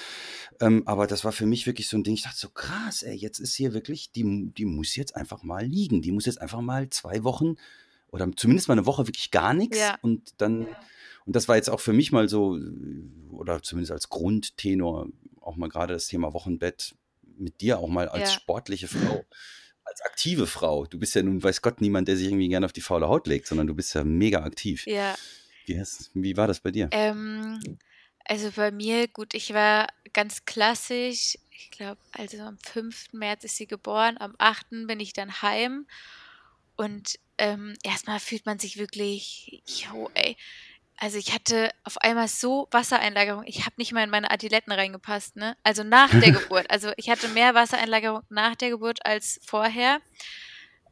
ähm, 0.59 0.83
aber 0.85 1.07
das 1.07 1.23
war 1.23 1.31
für 1.31 1.45
mich 1.45 1.65
wirklich 1.65 1.87
so 1.87 1.95
ein 1.95 2.03
Ding. 2.03 2.15
Ich 2.15 2.23
dachte 2.23 2.37
so, 2.37 2.49
krass, 2.49 3.01
ey, 3.01 3.15
jetzt 3.15 3.39
ist 3.39 3.55
hier 3.55 3.73
wirklich, 3.73 4.11
die, 4.11 4.51
die 4.51 4.65
muss 4.65 4.97
jetzt 4.97 5.15
einfach 5.15 5.41
mal 5.43 5.65
liegen. 5.65 6.01
Die 6.01 6.11
muss 6.11 6.25
jetzt 6.25 6.41
einfach 6.41 6.59
mal 6.59 6.89
zwei 6.89 7.23
Wochen 7.23 7.55
oder 8.15 8.31
zumindest 8.35 8.69
mal 8.69 8.75
eine 8.75 8.85
Woche 8.85 9.07
wirklich 9.07 9.29
gar 9.29 9.53
nichts 9.53 9.77
Ja. 9.77 9.97
und 10.01 10.33
dann, 10.37 10.67
und 11.25 11.35
das 11.35 11.49
war 11.49 11.57
jetzt 11.57 11.69
auch 11.69 11.81
für 11.81 11.91
mich 11.91 12.13
mal 12.13 12.29
so, 12.29 12.57
oder 13.31 13.61
zumindest 13.61 13.91
als 13.91 14.07
Grundtenor, 14.09 15.07
auch 15.41 15.57
mal 15.57 15.67
gerade 15.67 15.93
das 15.93 16.07
Thema 16.07 16.33
Wochenbett 16.33 16.95
mit 17.37 17.59
dir 17.59 17.79
auch 17.79 17.89
mal 17.89 18.07
als 18.07 18.29
Ja. 18.29 18.35
sportliche 18.39 18.87
Frau, 18.87 19.25
als 19.83 20.01
aktive 20.01 20.47
Frau. 20.47 20.85
Du 20.85 20.97
bist 20.97 21.13
ja 21.13 21.23
nun, 21.23 21.43
weiß 21.43 21.61
Gott, 21.61 21.81
niemand, 21.81 22.07
der 22.07 22.15
sich 22.15 22.27
irgendwie 22.27 22.47
gerne 22.47 22.65
auf 22.65 22.71
die 22.73 22.81
faule 22.81 23.09
Haut 23.09 23.27
legt, 23.27 23.47
sondern 23.47 23.67
du 23.67 23.75
bist 23.75 23.93
ja 23.93 24.05
mega 24.05 24.43
aktiv. 24.43 24.87
Ja. 24.87 25.15
Wie, 25.65 25.77
hast, 25.77 26.11
wie 26.13 26.37
war 26.37 26.47
das 26.47 26.61
bei 26.61 26.71
dir? 26.71 26.87
Ähm, 26.91 27.59
also 28.23 28.49
bei 28.55 28.71
mir, 28.71 29.07
gut, 29.09 29.33
ich 29.33 29.53
war 29.53 29.87
ganz 30.13 30.45
klassisch. 30.45 31.37
Ich 31.51 31.71
glaube, 31.71 31.99
also 32.13 32.37
am 32.39 32.57
5. 32.59 33.11
März 33.11 33.43
ist 33.43 33.57
sie 33.57 33.67
geboren, 33.67 34.15
am 34.19 34.35
8. 34.37 34.87
bin 34.87 34.99
ich 35.01 35.11
dann 35.11 35.41
heim. 35.41 35.85
Und 36.75 37.19
ähm, 37.37 37.75
erstmal 37.83 38.19
fühlt 38.19 38.45
man 38.45 38.59
sich 38.59 38.77
wirklich, 38.77 39.63
jo, 39.65 40.09
ey. 40.13 40.37
Also 40.97 41.17
ich 41.17 41.33
hatte 41.33 41.71
auf 41.83 41.97
einmal 41.97 42.29
so 42.29 42.67
Wassereinlagerung. 42.71 43.43
Ich 43.45 43.65
habe 43.65 43.75
nicht 43.77 43.91
mal 43.91 44.03
in 44.03 44.09
meine 44.09 44.31
Adiletten 44.31 44.71
reingepasst, 44.71 45.35
ne? 45.35 45.57
Also 45.63 45.83
nach 45.83 46.09
der 46.09 46.31
Geburt. 46.39 46.69
Also 46.71 46.91
ich 46.95 47.09
hatte 47.09 47.27
mehr 47.29 47.53
Wassereinlagerung 47.53 48.21
nach 48.29 48.55
der 48.55 48.69
Geburt 48.69 49.05
als 49.05 49.41
vorher. 49.45 49.99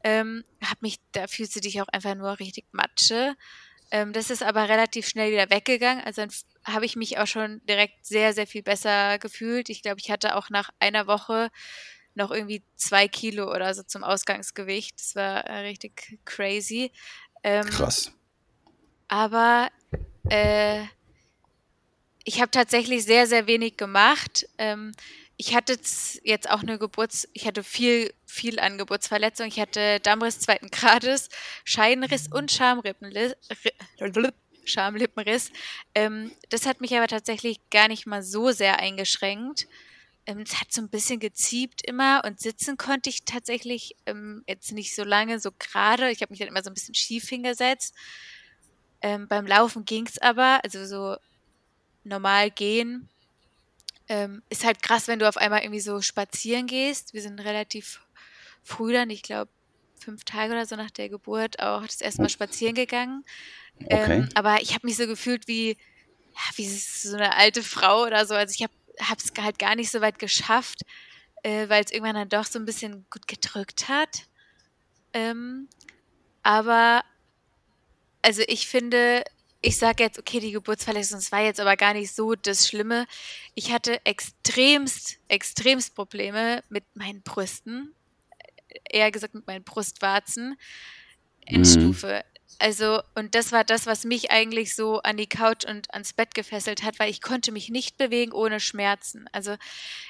Ähm, 0.03 0.43
hab 0.61 0.81
mich, 0.81 0.97
da 1.13 1.27
fühlst 1.27 1.55
du 1.55 1.61
dich 1.61 1.81
auch 1.81 1.87
einfach 1.87 2.15
nur 2.15 2.39
richtig 2.39 2.65
Matsche. 2.73 3.35
Ähm, 3.91 4.11
das 4.11 4.29
ist 4.29 4.43
aber 4.43 4.67
relativ 4.67 5.07
schnell 5.07 5.31
wieder 5.31 5.49
weggegangen. 5.49 6.03
Also 6.03 6.21
dann 6.21 6.31
habe 6.65 6.85
ich 6.85 6.97
mich 6.97 7.17
auch 7.19 7.27
schon 7.27 7.61
direkt 7.65 8.05
sehr, 8.05 8.33
sehr 8.33 8.47
viel 8.47 8.63
besser 8.63 9.19
gefühlt. 9.19 9.69
Ich 9.69 9.81
glaube, 9.81 9.99
ich 10.01 10.11
hatte 10.11 10.35
auch 10.35 10.49
nach 10.49 10.69
einer 10.79 11.07
Woche 11.07 11.49
noch 12.15 12.31
irgendwie 12.31 12.63
zwei 12.75 13.07
Kilo 13.07 13.51
oder 13.51 13.73
so 13.73 13.83
zum 13.83 14.03
Ausgangsgewicht. 14.03 14.99
Das 14.99 15.15
war 15.15 15.45
äh, 15.45 15.59
richtig 15.67 16.19
crazy. 16.25 16.91
Ähm, 17.43 17.65
Krass. 17.69 18.11
aber 19.07 19.69
äh, 20.29 20.83
ich 22.23 22.39
habe 22.39 22.51
tatsächlich 22.51 23.03
sehr, 23.03 23.27
sehr 23.27 23.47
wenig 23.47 23.77
gemacht. 23.77 24.47
Ähm, 24.57 24.93
ich 25.35 25.55
hatte 25.55 25.77
jetzt 26.23 26.49
auch 26.49 26.61
eine 26.61 26.77
Geburts-, 26.77 27.27
ich 27.33 27.47
hatte 27.47 27.63
viel, 27.63 28.13
viel 28.25 28.59
an 28.59 28.77
Geburtsverletzungen. 28.77 29.51
Ich 29.51 29.59
hatte 29.59 29.99
Dammriss 29.99 30.39
zweiten 30.39 30.69
Grades, 30.69 31.29
Scheidenriss 31.65 32.27
und 32.31 32.51
Schamrippenriss. 32.51 33.35
Ri- 33.99 34.33
Schamlippenriss. 34.65 35.51
Ähm, 35.95 36.31
das 36.49 36.65
hat 36.65 36.79
mich 36.79 36.95
aber 36.95 37.07
tatsächlich 37.07 37.59
gar 37.69 37.89
nicht 37.89 38.05
mal 38.05 38.23
so 38.23 38.51
sehr 38.51 38.79
eingeschränkt. 38.79 39.67
Ähm, 40.25 40.39
es 40.39 40.59
hat 40.59 40.71
so 40.71 40.81
ein 40.81 40.89
bisschen 40.89 41.19
geziebt 41.19 41.81
immer 41.85 42.23
und 42.25 42.39
sitzen 42.39 42.77
konnte 42.77 43.09
ich 43.09 43.25
tatsächlich 43.25 43.95
ähm, 44.05 44.43
jetzt 44.47 44.71
nicht 44.71 44.95
so 44.95 45.03
lange, 45.03 45.39
so 45.39 45.51
gerade. 45.57 46.11
Ich 46.11 46.21
habe 46.21 46.31
mich 46.31 46.39
dann 46.39 46.47
immer 46.47 46.63
so 46.63 46.69
ein 46.69 46.73
bisschen 46.73 46.95
schief 46.95 47.27
hingesetzt. 47.27 47.93
Ähm, 49.01 49.27
beim 49.27 49.45
Laufen 49.45 49.83
ging 49.83 50.07
es 50.07 50.17
aber, 50.17 50.61
also 50.63 50.85
so 50.85 51.17
normal 52.03 52.51
gehen. 52.51 53.09
Ähm, 54.07 54.43
ist 54.49 54.63
halt 54.63 54.81
krass, 54.81 55.07
wenn 55.07 55.19
du 55.19 55.27
auf 55.27 55.37
einmal 55.37 55.61
irgendwie 55.61 55.79
so 55.79 56.01
spazieren 56.01 56.67
gehst. 56.67 57.13
Wir 57.13 57.21
sind 57.21 57.39
relativ 57.39 58.01
früh 58.63 58.93
dann, 58.93 59.09
ich 59.09 59.23
glaube, 59.23 59.51
fünf 59.99 60.23
Tage 60.23 60.53
oder 60.53 60.65
so 60.65 60.75
nach 60.75 60.91
der 60.91 61.09
Geburt 61.09 61.59
auch 61.59 61.85
das 61.85 62.01
erste 62.01 62.21
Mal 62.21 62.29
spazieren 62.29 62.75
gegangen. 62.75 63.23
Okay. 63.81 64.19
Ähm, 64.19 64.29
aber 64.35 64.61
ich 64.61 64.73
habe 64.73 64.85
mich 64.85 64.97
so 64.97 65.07
gefühlt 65.07 65.47
wie, 65.47 65.69
ja, 65.69 66.41
wie 66.55 66.67
so 66.67 67.15
eine 67.15 67.35
alte 67.35 67.63
Frau 67.63 68.03
oder 68.03 68.25
so. 68.25 68.35
Also 68.35 68.53
ich 68.53 68.63
habe 68.63 68.73
es 68.97 69.31
halt 69.37 69.59
gar 69.59 69.75
nicht 69.75 69.91
so 69.91 70.01
weit 70.01 70.19
geschafft, 70.19 70.81
äh, 71.43 71.69
weil 71.69 71.83
es 71.83 71.91
irgendwann 71.91 72.15
dann 72.15 72.29
doch 72.29 72.45
so 72.45 72.59
ein 72.59 72.65
bisschen 72.65 73.05
gut 73.09 73.27
gedrückt 73.27 73.89
hat. 73.89 74.23
Ähm, 75.13 75.67
aber 76.41 77.03
also 78.21 78.41
ich 78.47 78.67
finde, 78.67 79.23
ich 79.61 79.77
sage 79.77 80.03
jetzt, 80.03 80.19
okay, 80.19 80.39
die 80.39 80.51
Geburtsverletzung, 80.51 81.19
das 81.19 81.31
war 81.31 81.41
jetzt 81.41 81.59
aber 81.59 81.77
gar 81.77 81.93
nicht 81.93 82.13
so 82.13 82.35
das 82.35 82.67
Schlimme. 82.67 83.05
Ich 83.55 83.71
hatte 83.71 84.05
extremst, 84.05 85.19
extremst 85.27 85.95
Probleme 85.95 86.63
mit 86.69 86.83
meinen 86.95 87.21
Brüsten. 87.21 87.93
Eher 88.89 89.11
gesagt 89.11 89.35
mit 89.35 89.47
meinen 89.47 89.63
Brustwarzen. 89.63 90.57
Endstufe. 91.45 92.23
Also, 92.59 93.01
und 93.15 93.35
das 93.35 93.51
war 93.51 93.63
das, 93.63 93.85
was 93.85 94.03
mich 94.05 94.31
eigentlich 94.31 94.75
so 94.75 94.99
an 95.01 95.17
die 95.17 95.27
Couch 95.27 95.65
und 95.65 95.91
ans 95.93 96.13
Bett 96.13 96.33
gefesselt 96.35 96.83
hat, 96.83 96.99
weil 96.99 97.09
ich 97.09 97.21
konnte 97.21 97.51
mich 97.51 97.69
nicht 97.69 97.97
bewegen 97.97 98.31
ohne 98.31 98.59
Schmerzen. 98.59 99.27
Also, 99.31 99.55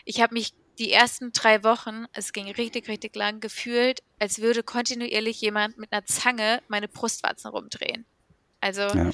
ich 0.06 0.22
habe 0.22 0.34
mich 0.34 0.54
die 0.80 0.92
ersten 0.92 1.32
drei 1.34 1.64
Wochen, 1.64 2.06
es 2.14 2.34
ging 2.34 2.50
richtig, 2.50 2.88
richtig 2.88 3.16
lang, 3.16 3.40
gefühlt, 3.40 4.02
als 4.20 4.40
würde 4.40 4.64
kontinuierlich 4.64 5.40
jemand 5.42 5.78
mit 5.78 5.92
einer 5.92 6.06
Zange 6.06 6.62
meine 6.68 6.88
Brustwarzen 6.88 7.50
rumdrehen. 7.52 8.06
Also, 8.60 8.82
Ja. 8.82 9.12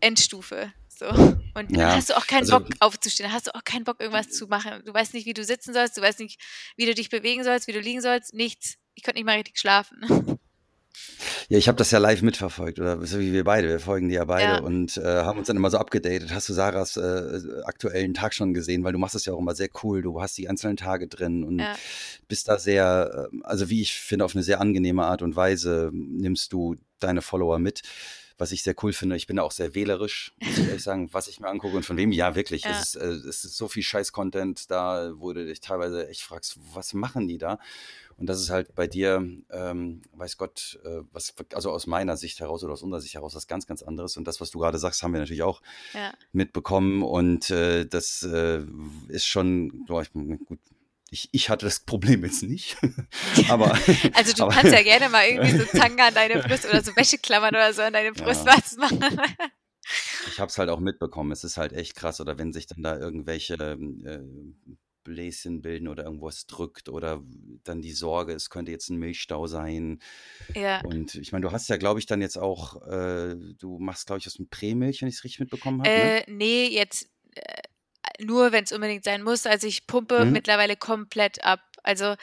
Endstufe. 0.00 0.72
So. 0.88 1.06
Und 1.08 1.70
Ja, 1.72 1.88
dann 1.88 1.96
hast 1.96 2.10
du 2.10 2.16
auch 2.16 2.26
keinen 2.26 2.40
also- 2.50 2.60
Bock 2.60 2.68
aufzustehen, 2.80 3.30
hast 3.32 3.48
du 3.48 3.54
auch 3.54 3.64
keinen 3.64 3.84
Bock, 3.84 4.00
irgendwas 4.00 4.30
zu 4.30 4.46
machen. 4.46 4.82
Du 4.84 4.94
weißt 4.94 5.12
nicht, 5.14 5.26
wie 5.26 5.34
du 5.34 5.44
sitzen 5.44 5.74
sollst, 5.74 5.96
du 5.96 6.00
weißt 6.00 6.20
nicht, 6.20 6.40
wie 6.76 6.86
du 6.86 6.94
dich 6.94 7.10
bewegen 7.10 7.44
sollst, 7.44 7.66
wie 7.66 7.72
du 7.72 7.80
liegen 7.80 8.00
sollst, 8.00 8.32
nichts. 8.32 8.76
Ich 8.94 9.02
konnte 9.02 9.18
nicht 9.18 9.26
mal 9.26 9.36
richtig 9.36 9.58
schlafen. 9.58 10.38
Ja, 11.48 11.58
ich 11.58 11.68
habe 11.68 11.76
das 11.78 11.90
ja 11.90 11.98
live 11.98 12.22
mitverfolgt, 12.22 12.78
oder 12.80 13.04
so 13.06 13.18
wie 13.20 13.32
wir 13.32 13.44
beide. 13.44 13.68
Wir 13.68 13.80
folgen 13.80 14.08
dir 14.08 14.16
ja 14.16 14.24
beide 14.24 14.54
Ja. 14.54 14.58
und 14.60 14.96
äh, 14.96 15.02
haben 15.22 15.38
uns 15.38 15.46
dann 15.48 15.56
immer 15.56 15.70
so 15.70 15.78
abgedatet. 15.78 16.32
Hast 16.34 16.48
du 16.48 16.52
Sarahs 16.52 16.96
äh, 16.96 17.40
aktuellen 17.64 18.14
Tag 18.14 18.34
schon 18.34 18.54
gesehen? 18.54 18.84
Weil 18.84 18.92
du 18.92 18.98
machst 18.98 19.14
das 19.14 19.24
ja 19.24 19.32
auch 19.32 19.38
immer 19.38 19.54
sehr 19.54 19.68
cool. 19.82 20.02
Du 20.02 20.20
hast 20.20 20.36
die 20.38 20.48
einzelnen 20.48 20.76
Tage 20.76 21.08
drin 21.08 21.44
und 21.44 21.58
Ja. 21.60 21.74
bist 22.28 22.48
da 22.48 22.58
sehr, 22.58 23.28
äh, 23.32 23.36
also 23.44 23.70
wie 23.70 23.82
ich 23.82 23.94
finde, 23.94 24.24
auf 24.24 24.34
eine 24.34 24.42
sehr 24.42 24.60
angenehme 24.60 25.04
Art 25.04 25.22
und 25.22 25.36
Weise 25.36 25.90
nimmst 25.92 26.52
du 26.52 26.76
deine 26.98 27.22
Follower 27.22 27.58
mit. 27.58 27.82
Was 28.38 28.52
ich 28.52 28.62
sehr 28.62 28.74
cool 28.82 28.92
finde. 28.92 29.16
Ich 29.16 29.26
bin 29.26 29.38
auch 29.38 29.52
sehr 29.52 29.74
wählerisch, 29.74 30.34
muss 30.40 30.58
ich 30.58 30.66
ehrlich 30.66 30.82
sagen, 30.82 31.08
was 31.12 31.28
ich 31.28 31.40
mir 31.40 31.48
angucke 31.48 31.76
und 31.76 31.84
von 31.84 31.96
wem. 31.96 32.12
Ja, 32.12 32.34
wirklich. 32.34 32.64
Ja. 32.64 32.70
Es, 32.70 32.94
ist, 32.94 32.96
äh, 32.96 33.06
es 33.06 33.44
ist 33.44 33.56
so 33.56 33.68
viel 33.68 33.82
Scheiß-Content 33.82 34.70
da, 34.70 35.12
wo 35.16 35.32
du 35.32 35.46
dich 35.46 35.60
teilweise 35.60 36.08
echt 36.08 36.22
fragst, 36.22 36.58
was 36.74 36.94
machen 36.94 37.28
die 37.28 37.38
da? 37.38 37.58
Und 38.18 38.26
das 38.26 38.40
ist 38.40 38.48
halt 38.48 38.74
bei 38.74 38.86
dir, 38.86 39.26
ähm, 39.50 40.02
weiß 40.14 40.38
Gott, 40.38 40.78
äh, 40.84 41.00
was, 41.12 41.34
also 41.52 41.70
aus 41.70 41.86
meiner 41.86 42.16
Sicht 42.16 42.40
heraus 42.40 42.64
oder 42.64 42.72
aus 42.72 42.82
unserer 42.82 43.00
Sicht 43.00 43.14
heraus 43.14 43.34
was 43.34 43.46
ganz, 43.46 43.66
ganz 43.66 43.82
anderes. 43.82 44.16
Und 44.16 44.26
das, 44.26 44.40
was 44.40 44.50
du 44.50 44.58
gerade 44.58 44.78
sagst, 44.78 45.02
haben 45.02 45.12
wir 45.12 45.20
natürlich 45.20 45.42
auch 45.42 45.60
ja. 45.92 46.14
mitbekommen. 46.32 47.02
Und 47.02 47.50
äh, 47.50 47.84
das 47.84 48.22
äh, 48.22 48.62
ist 49.08 49.26
schon, 49.26 49.84
boah, 49.86 50.00
ich, 50.00 50.12
gut, 50.12 50.58
ich, 51.10 51.28
ich 51.32 51.48
hatte 51.48 51.66
das 51.66 51.80
Problem 51.80 52.24
jetzt 52.24 52.42
nicht. 52.42 52.76
aber, 53.48 53.72
also 54.14 54.32
du 54.32 54.42
aber, 54.44 54.52
kannst 54.52 54.72
ja 54.72 54.82
gerne 54.82 55.08
mal 55.08 55.26
irgendwie 55.26 55.58
so 55.58 55.64
Zanga 55.64 56.08
an 56.08 56.14
deine 56.14 56.42
Brust 56.42 56.66
oder 56.66 56.82
so 56.82 56.94
Wäscheklammern 56.96 57.54
oder 57.54 57.72
so 57.72 57.82
an 57.82 57.92
deine 57.92 58.12
Brustwarzen 58.12 58.82
ja. 58.82 58.88
machen. 58.90 59.20
ich 60.28 60.40
habe 60.40 60.50
es 60.50 60.58
halt 60.58 60.68
auch 60.68 60.80
mitbekommen. 60.80 61.30
Es 61.30 61.44
ist 61.44 61.56
halt 61.56 61.72
echt 61.72 61.94
krass. 61.94 62.20
Oder 62.20 62.38
wenn 62.38 62.52
sich 62.52 62.66
dann 62.66 62.82
da 62.82 62.98
irgendwelche 62.98 63.54
äh, 63.54 64.20
Bläschen 65.04 65.62
bilden 65.62 65.86
oder 65.86 66.02
irgendwas 66.04 66.46
drückt 66.46 66.88
oder 66.88 67.22
dann 67.62 67.80
die 67.80 67.92
Sorge, 67.92 68.32
es 68.32 68.50
könnte 68.50 68.72
jetzt 68.72 68.90
ein 68.90 68.96
Milchstau 68.96 69.46
sein. 69.46 70.00
Ja. 70.56 70.80
Und 70.80 71.14
ich 71.14 71.30
meine, 71.30 71.46
du 71.46 71.52
hast 71.52 71.68
ja, 71.68 71.76
glaube 71.76 72.00
ich, 72.00 72.06
dann 72.06 72.20
jetzt 72.20 72.36
auch, 72.36 72.82
äh, 72.88 73.36
du 73.58 73.78
machst, 73.78 74.06
glaube 74.06 74.18
ich, 74.18 74.26
aus 74.26 74.34
dem 74.34 74.48
Prämilch, 74.48 75.02
wenn 75.02 75.08
ich 75.08 75.14
es 75.14 75.24
richtig 75.24 75.38
mitbekommen 75.38 75.82
habe. 75.82 75.90
Ne? 75.90 76.26
Äh, 76.26 76.30
ne? 76.30 76.36
Nee, 76.36 76.66
jetzt 76.66 77.08
äh, 77.36 77.62
nur, 78.20 78.52
wenn 78.52 78.64
es 78.64 78.72
unbedingt 78.72 79.04
sein 79.04 79.22
muss. 79.22 79.46
Also 79.46 79.66
ich 79.66 79.86
pumpe 79.86 80.24
mhm. 80.24 80.32
mittlerweile 80.32 80.76
komplett 80.76 81.42
ab. 81.44 81.60
Also 81.82 82.16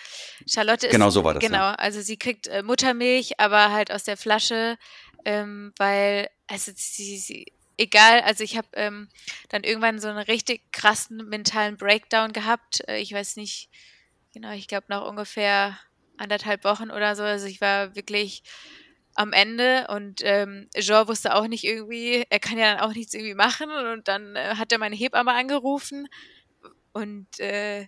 Charlotte 0.47 0.87
ist. 0.87 0.91
Genau 0.91 1.09
so 1.09 1.23
war 1.23 1.35
das. 1.35 1.43
Genau, 1.43 1.57
ja. 1.57 1.75
also 1.75 2.01
sie 2.01 2.17
kriegt 2.17 2.47
äh, 2.47 2.63
Muttermilch, 2.63 3.39
aber 3.39 3.71
halt 3.71 3.91
aus 3.91 4.03
der 4.03 4.17
Flasche, 4.17 4.77
ähm, 5.23 5.73
weil, 5.77 6.29
also 6.47 6.71
sie, 6.75 7.17
sie 7.17 7.45
egal, 7.77 8.21
also 8.21 8.43
ich 8.43 8.57
habe 8.57 8.67
ähm, 8.73 9.07
dann 9.49 9.63
irgendwann 9.63 9.99
so 9.99 10.09
einen 10.09 10.19
richtig 10.19 10.71
krassen 10.71 11.29
mentalen 11.29 11.77
Breakdown 11.77 12.33
gehabt. 12.33 12.83
Äh, 12.87 12.99
ich 12.99 13.13
weiß 13.13 13.37
nicht, 13.37 13.69
genau, 14.33 14.51
ich 14.51 14.67
glaube 14.67 14.87
nach 14.89 15.05
ungefähr 15.05 15.77
anderthalb 16.17 16.63
Wochen 16.63 16.91
oder 16.91 17.15
so. 17.15 17.23
Also 17.23 17.47
ich 17.47 17.61
war 17.61 17.95
wirklich 17.95 18.43
am 19.15 19.33
Ende 19.33 19.87
und 19.89 20.21
ähm, 20.23 20.69
Jean 20.75 21.07
wusste 21.07 21.35
auch 21.35 21.47
nicht 21.47 21.63
irgendwie, 21.63 22.25
er 22.29 22.39
kann 22.39 22.57
ja 22.57 22.73
dann 22.73 22.83
auch 22.83 22.93
nichts 22.93 23.13
irgendwie 23.13 23.35
machen 23.35 23.69
und 23.71 24.07
dann 24.07 24.35
äh, 24.35 24.55
hat 24.55 24.71
er 24.71 24.79
meine 24.79 24.95
Hebamme 24.95 25.33
angerufen 25.33 26.07
und 26.93 27.39
äh, 27.39 27.87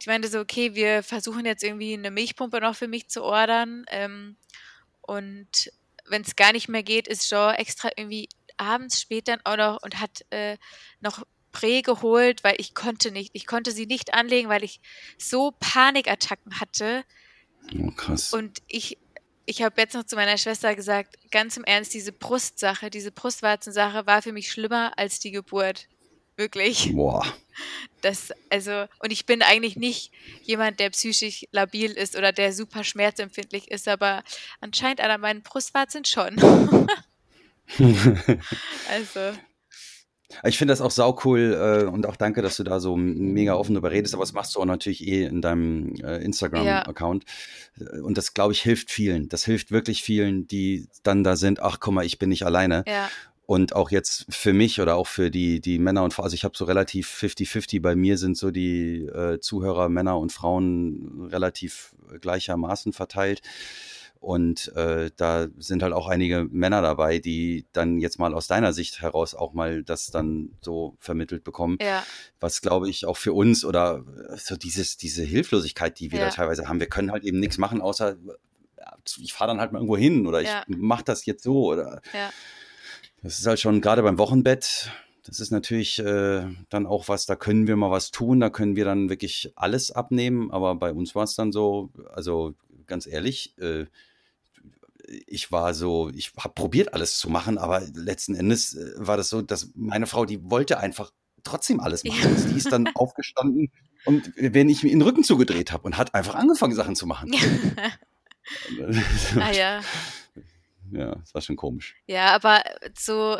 ich 0.00 0.06
meinte 0.06 0.28
so, 0.28 0.40
okay, 0.40 0.74
wir 0.74 1.02
versuchen 1.02 1.44
jetzt 1.44 1.62
irgendwie 1.62 1.94
eine 1.94 2.10
Milchpumpe 2.10 2.60
noch 2.60 2.76
für 2.76 2.88
mich 2.88 3.08
zu 3.08 3.22
ordern 3.22 3.84
ähm, 3.88 4.36
und 5.02 5.70
wenn 6.06 6.22
es 6.22 6.36
gar 6.36 6.52
nicht 6.52 6.68
mehr 6.68 6.82
geht, 6.82 7.08
ist 7.08 7.28
Jean 7.28 7.54
extra 7.54 7.90
irgendwie 7.96 8.28
abends 8.56 9.00
spät 9.00 9.28
dann 9.28 9.40
auch 9.44 9.56
noch 9.56 9.82
und 9.82 10.00
hat 10.00 10.24
äh, 10.30 10.56
noch 11.00 11.24
Prä 11.52 11.82
geholt, 11.82 12.42
weil 12.44 12.56
ich 12.58 12.74
konnte 12.74 13.10
nicht, 13.10 13.30
ich 13.32 13.46
konnte 13.46 13.70
sie 13.70 13.86
nicht 13.86 14.12
anlegen, 14.12 14.48
weil 14.48 14.64
ich 14.64 14.80
so 15.18 15.52
Panikattacken 15.60 16.60
hatte. 16.60 17.04
Oh, 17.78 17.92
krass. 17.92 18.32
Und 18.32 18.60
ich, 18.66 18.98
ich 19.46 19.62
habe 19.62 19.80
jetzt 19.80 19.94
noch 19.94 20.04
zu 20.04 20.16
meiner 20.16 20.38
Schwester 20.38 20.74
gesagt, 20.74 21.18
ganz 21.30 21.56
im 21.56 21.64
Ernst, 21.64 21.94
diese 21.94 22.12
Brustsache, 22.12 22.90
diese 22.90 23.10
Brustwarzensache 23.10 24.06
war 24.06 24.22
für 24.22 24.32
mich 24.32 24.50
schlimmer 24.50 24.92
als 24.96 25.18
die 25.20 25.30
Geburt. 25.30 25.88
Wirklich. 26.36 26.92
Boah. 26.92 27.24
Das, 28.00 28.32
also, 28.50 28.86
und 28.98 29.12
ich 29.12 29.24
bin 29.24 29.42
eigentlich 29.42 29.76
nicht 29.76 30.10
jemand, 30.42 30.80
der 30.80 30.90
psychisch 30.90 31.46
labil 31.52 31.92
ist 31.92 32.16
oder 32.16 32.32
der 32.32 32.52
super 32.52 32.82
schmerzempfindlich 32.82 33.70
ist, 33.70 33.86
aber 33.86 34.24
anscheinend 34.60 35.00
an 35.00 35.20
meinen 35.20 35.42
Brustwarzen 35.42 36.04
schon. 36.04 36.36
also. 38.88 39.32
Ich 40.42 40.58
finde 40.58 40.72
das 40.72 40.80
auch 40.80 40.90
saucool 40.90 41.84
äh, 41.84 41.88
und 41.88 42.06
auch 42.06 42.16
danke, 42.16 42.42
dass 42.42 42.56
du 42.56 42.64
da 42.64 42.80
so 42.80 42.96
mega 42.96 43.54
offen 43.54 43.74
darüber 43.74 43.90
redest, 43.90 44.14
aber 44.14 44.22
das 44.22 44.32
machst 44.32 44.54
du 44.54 44.60
auch 44.60 44.64
natürlich 44.64 45.06
eh 45.06 45.24
in 45.24 45.42
deinem 45.42 45.94
äh, 45.96 46.16
Instagram-Account. 46.16 47.24
Ja. 47.76 48.02
Und 48.02 48.18
das, 48.18 48.34
glaube 48.34 48.52
ich, 48.52 48.62
hilft 48.62 48.90
vielen. 48.90 49.28
Das 49.28 49.44
hilft 49.44 49.70
wirklich 49.70 50.02
vielen, 50.02 50.46
die 50.46 50.88
dann 51.02 51.24
da 51.24 51.36
sind, 51.36 51.60
ach 51.60 51.78
guck 51.80 51.94
mal, 51.94 52.04
ich 52.04 52.18
bin 52.18 52.30
nicht 52.30 52.46
alleine. 52.46 52.84
Ja. 52.86 53.10
Und 53.46 53.74
auch 53.74 53.90
jetzt 53.90 54.24
für 54.30 54.54
mich 54.54 54.80
oder 54.80 54.96
auch 54.96 55.06
für 55.06 55.30
die, 55.30 55.60
die 55.60 55.78
Männer 55.78 56.02
und 56.02 56.14
Frauen, 56.14 56.24
also 56.24 56.34
ich 56.34 56.44
habe 56.44 56.56
so 56.56 56.64
relativ 56.64 57.10
50-50, 57.10 57.82
bei 57.82 57.94
mir 57.94 58.16
sind 58.16 58.38
so 58.38 58.50
die 58.50 59.04
äh, 59.04 59.38
Zuhörer 59.38 59.90
Männer 59.90 60.18
und 60.18 60.32
Frauen 60.32 61.28
relativ 61.30 61.94
gleichermaßen 62.20 62.94
verteilt. 62.94 63.42
Und 64.24 64.74
äh, 64.74 65.10
da 65.18 65.48
sind 65.58 65.82
halt 65.82 65.92
auch 65.92 66.08
einige 66.08 66.44
Männer 66.50 66.80
dabei, 66.80 67.18
die 67.18 67.66
dann 67.72 67.98
jetzt 67.98 68.18
mal 68.18 68.32
aus 68.32 68.46
deiner 68.46 68.72
Sicht 68.72 69.02
heraus 69.02 69.34
auch 69.34 69.52
mal 69.52 69.82
das 69.82 70.06
dann 70.06 70.48
so 70.62 70.96
vermittelt 70.98 71.44
bekommen. 71.44 71.76
Ja. 71.78 72.02
Was 72.40 72.62
glaube 72.62 72.88
ich 72.88 73.04
auch 73.04 73.18
für 73.18 73.34
uns 73.34 73.66
oder 73.66 74.02
äh, 74.30 74.38
so 74.38 74.56
dieses, 74.56 74.96
diese 74.96 75.22
Hilflosigkeit, 75.22 76.00
die 76.00 76.10
wir 76.10 76.20
ja. 76.20 76.24
da 76.24 76.30
teilweise 76.30 76.68
haben. 76.68 76.80
Wir 76.80 76.86
können 76.86 77.12
halt 77.12 77.22
eben 77.22 77.38
nichts 77.38 77.58
machen, 77.58 77.82
außer 77.82 78.16
ich 79.20 79.34
fahre 79.34 79.50
dann 79.50 79.60
halt 79.60 79.72
mal 79.72 79.80
irgendwo 79.80 79.98
hin 79.98 80.26
oder 80.26 80.40
ich 80.40 80.48
ja. 80.48 80.64
mache 80.68 81.04
das 81.04 81.26
jetzt 81.26 81.44
so 81.44 81.66
oder 81.66 82.00
das 83.22 83.38
ist 83.38 83.46
halt 83.46 83.60
schon 83.60 83.82
gerade 83.82 84.02
beim 84.02 84.16
Wochenbett. 84.16 84.90
Das 85.26 85.38
ist 85.38 85.50
natürlich 85.50 85.98
äh, 85.98 86.46
dann 86.70 86.86
auch 86.86 87.08
was, 87.08 87.26
da 87.26 87.36
können 87.36 87.66
wir 87.66 87.76
mal 87.76 87.90
was 87.90 88.10
tun, 88.10 88.40
da 88.40 88.48
können 88.48 88.74
wir 88.74 88.86
dann 88.86 89.10
wirklich 89.10 89.52
alles 89.54 89.90
abnehmen, 89.90 90.50
aber 90.50 90.76
bei 90.76 90.94
uns 90.94 91.14
war 91.14 91.24
es 91.24 91.34
dann 91.34 91.52
so, 91.52 91.90
also 92.10 92.54
ganz 92.86 93.06
ehrlich, 93.06 93.54
äh, 93.58 93.84
ich 95.26 95.52
war 95.52 95.74
so, 95.74 96.10
ich 96.14 96.32
habe 96.38 96.54
probiert 96.54 96.94
alles 96.94 97.18
zu 97.18 97.28
machen, 97.30 97.58
aber 97.58 97.80
letzten 97.94 98.34
Endes 98.34 98.74
äh, 98.74 98.92
war 98.96 99.16
das 99.16 99.28
so, 99.28 99.42
dass 99.42 99.70
meine 99.74 100.06
Frau, 100.06 100.24
die 100.24 100.50
wollte 100.50 100.78
einfach 100.78 101.12
trotzdem 101.42 101.80
alles 101.80 102.04
machen. 102.04 102.36
Ja. 102.36 102.50
Die 102.50 102.56
ist 102.56 102.72
dann 102.72 102.88
aufgestanden 102.94 103.70
und 104.04 104.32
wenn 104.36 104.68
ich 104.68 104.82
mir 104.82 104.90
den 104.90 105.02
Rücken 105.02 105.24
zugedreht 105.24 105.72
habe 105.72 105.84
und 105.84 105.96
hat 105.96 106.14
einfach 106.14 106.34
angefangen, 106.34 106.74
Sachen 106.74 106.96
zu 106.96 107.06
machen. 107.06 107.32
Ja. 107.32 109.00
ah 109.40 109.52
ja. 109.52 109.80
Ja, 110.90 111.14
das 111.14 111.34
war 111.34 111.40
schon 111.40 111.56
komisch. 111.56 111.96
Ja, 112.06 112.26
aber 112.34 112.62
so, 112.96 113.38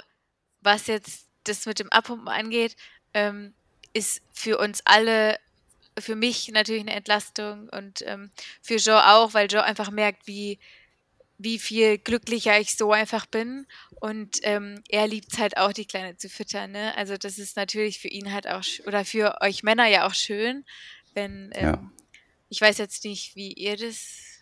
was 0.63 0.87
jetzt 0.87 1.29
das 1.45 1.67
mit 1.67 1.79
dem 1.79 1.93
Abpumpen 1.93 2.27
angeht, 2.27 2.75
ähm, 3.13 3.55
ist 3.93 4.23
für 4.33 4.59
uns 4.59 4.81
alle, 4.87 5.39
für 5.99 6.17
mich 6.17 6.49
natürlich 6.49 6.83
eine 6.83 6.95
Entlastung 6.95 7.69
und 7.69 8.03
ähm, 8.07 8.31
für 8.61 8.77
Joe 8.77 9.07
auch, 9.07 9.35
weil 9.35 9.53
Joe 9.53 9.63
einfach 9.63 9.91
merkt, 9.91 10.27
wie 10.27 10.59
wie 11.39 11.59
viel 11.59 11.99
glücklicher 11.99 12.61
ich 12.61 12.77
so 12.77 12.93
einfach 12.93 13.27
bin. 13.27 13.67
Und 14.01 14.39
ähm, 14.43 14.83
er 14.89 15.07
liebt 15.07 15.33
es 15.33 15.39
halt 15.39 15.57
auch, 15.57 15.73
die 15.73 15.87
Kleine 15.87 16.17
zu 16.17 16.29
füttern. 16.29 16.73
Ne? 16.73 16.97
Also 16.97 17.17
das 17.17 17.39
ist 17.39 17.57
natürlich 17.57 17.99
für 17.99 18.09
ihn 18.09 18.33
halt 18.33 18.47
auch, 18.49 18.63
oder 18.87 19.05
für 19.05 19.41
euch 19.41 19.63
Männer 19.63 19.87
ja 19.87 20.07
auch 20.07 20.15
schön, 20.15 20.65
wenn, 21.15 21.51
ähm, 21.55 21.65
ja. 21.65 21.91
ich 22.49 22.61
weiß 22.61 22.79
jetzt 22.79 23.05
nicht, 23.05 23.35
wie 23.37 23.53
ihr 23.53 23.77
das 23.77 24.35